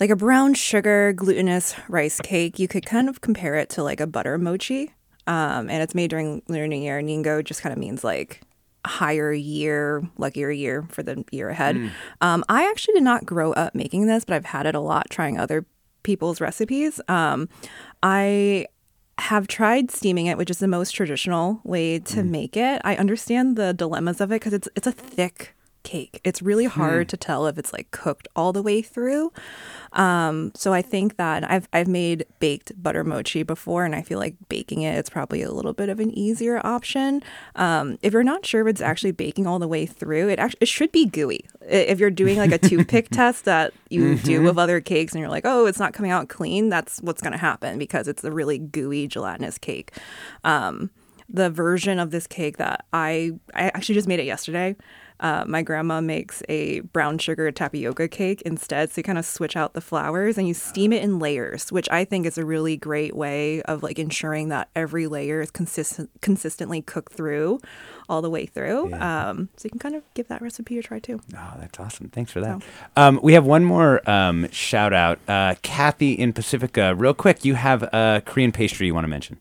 [0.00, 2.58] like a brown sugar glutinous rice cake.
[2.58, 4.94] You could kind of compare it to like a butter mochi,
[5.26, 7.00] um, and it's made during Lunar New Year.
[7.02, 8.40] Ningo just kind of means like
[8.86, 11.76] higher year, luckier year for the year ahead.
[11.76, 11.90] Mm.
[12.20, 15.10] Um, I actually did not grow up making this, but I've had it a lot
[15.10, 15.66] trying other
[16.02, 17.00] people's recipes.
[17.08, 17.48] Um,
[18.02, 18.66] I
[19.18, 22.80] have tried steaming it, which is the most traditional way to make it.
[22.84, 25.54] I understand the dilemmas of it because it's it's a thick
[25.92, 26.20] cake.
[26.28, 27.12] It's really hard Hmm.
[27.12, 29.32] to tell if it's like cooked all the way through.
[29.92, 34.18] Um, so I think that I've I've made baked butter mochi before, and I feel
[34.18, 37.22] like baking it it's probably a little bit of an easier option.
[37.56, 40.58] Um, if you're not sure if it's actually baking all the way through, it actually
[40.60, 41.40] it should be gooey.
[41.62, 44.44] If you're doing like a toothpick test that you do Mhm.
[44.44, 47.32] with other cakes, and you're like, oh, it's not coming out clean, that's what's going
[47.32, 49.92] to happen because it's a really gooey gelatinous cake.
[50.44, 50.90] Um,
[51.30, 54.76] the version of this cake that I I actually just made it yesterday.
[55.20, 58.90] Uh, my grandma makes a brown sugar tapioca cake instead.
[58.90, 61.88] So you kind of switch out the flours and you steam it in layers, which
[61.90, 66.10] I think is a really great way of like ensuring that every layer is consistent
[66.20, 67.60] consistently cooked through
[68.08, 68.92] all the way through.
[68.94, 71.20] Um, so you can kind of give that recipe a try too.
[71.36, 72.08] Oh, that's awesome.
[72.08, 72.62] Thanks for that.
[72.96, 75.18] Um, we have one more um, shout out.
[75.28, 79.38] Uh, Kathy in Pacifica, real quick, you have a Korean pastry you want to mention.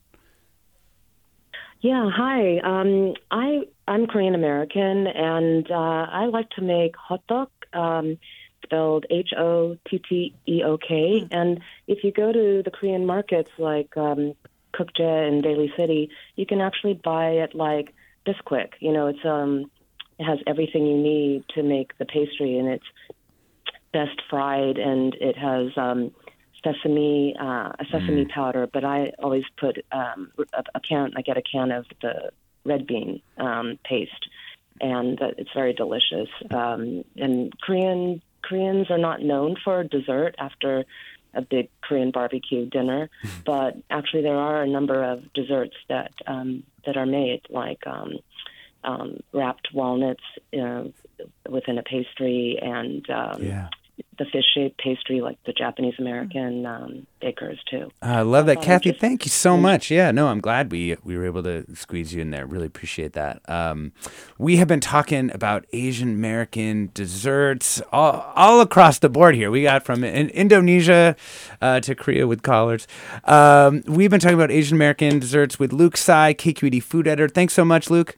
[1.82, 2.58] Yeah, hi.
[2.60, 8.18] Um, I I'm Korean American, and uh, I like to make hotteok, um,
[8.64, 11.26] spelled H O T T E O K.
[11.32, 14.34] And if you go to the Korean markets like um,
[14.74, 17.94] Kukje in Daly City, you can actually buy it like
[18.26, 18.74] this quick.
[18.82, 19.72] You know, it's um,
[20.20, 22.86] it has everything you need to make the pastry, and it's
[23.94, 26.12] best fried, and it has um,
[26.62, 28.68] sesame uh, a sesame powder.
[28.68, 31.14] But I always put um, a, a can.
[31.16, 32.32] I get a can of the
[32.68, 34.28] red bean um, paste,
[34.82, 36.30] and uh, it's very delicious.
[36.52, 40.86] Um, and Korean Koreans are not known for dessert after
[41.34, 43.10] a big Korean barbecue dinner,
[43.46, 47.86] but actually there are a number of desserts that um, that are made like.
[47.88, 48.20] Um,
[48.84, 50.24] um, wrapped walnuts
[50.58, 50.84] uh,
[51.50, 53.70] within a pastry and um, Yeah.
[54.20, 57.92] The fish shaped pastry like the Japanese American um, bakers too.
[58.02, 58.90] I love that, Kathy.
[58.90, 59.92] just- Thank you so much.
[59.92, 62.46] Yeah, no, I'm glad we we were able to squeeze you in there.
[62.48, 63.48] Really appreciate that.
[63.48, 63.92] Um,
[64.40, 69.52] we have been talking about Asian American desserts all, all across the board here.
[69.52, 71.16] We got from in, Indonesia
[71.62, 72.88] uh, to Korea with collards.
[73.26, 77.28] Um, we've been talking about Asian American desserts with Luke Tsai, KQED food editor.
[77.30, 78.18] Thanks so much, Luke.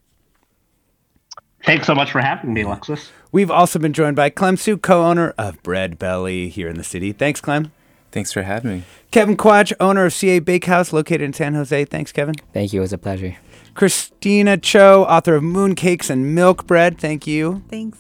[1.70, 3.12] Thanks so much for having me, Alexis.
[3.32, 7.12] We've also been joined by Clem Hsu, co-owner of Bread Belly here in the city.
[7.12, 7.72] Thanks, Clem.
[8.12, 8.84] Thanks for having me.
[9.12, 11.86] Kevin Quach, owner of CA Bakehouse, located in San Jose.
[11.86, 12.34] Thanks, Kevin.
[12.54, 12.80] Thank you.
[12.80, 13.38] It was a pleasure.
[13.76, 16.98] Kristina Cho, author of Mooncakes and Milk Bread.
[16.98, 17.64] Thank you.
[17.70, 18.00] Thanks.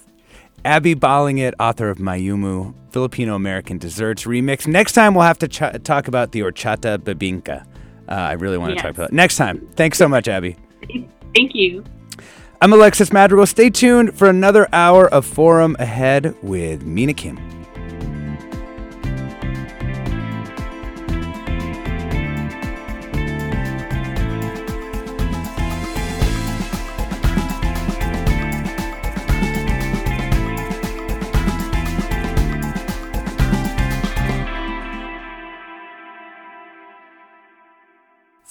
[0.65, 4.65] Abby Balingit, author of Mayumu, Filipino American Desserts Remix.
[4.65, 7.61] Next time, we'll have to ch- talk about the horchata bibingka.
[8.09, 8.81] Uh, I really want to Yes.
[8.81, 9.13] talk about it.
[9.13, 9.67] Next time.
[9.75, 10.55] Thanks so much, Abby.
[11.35, 11.83] Thank you.
[12.61, 13.45] I'm Alexis Madrigal.
[13.45, 17.58] Stay tuned for another hour of Forum ahead with Mina Kim.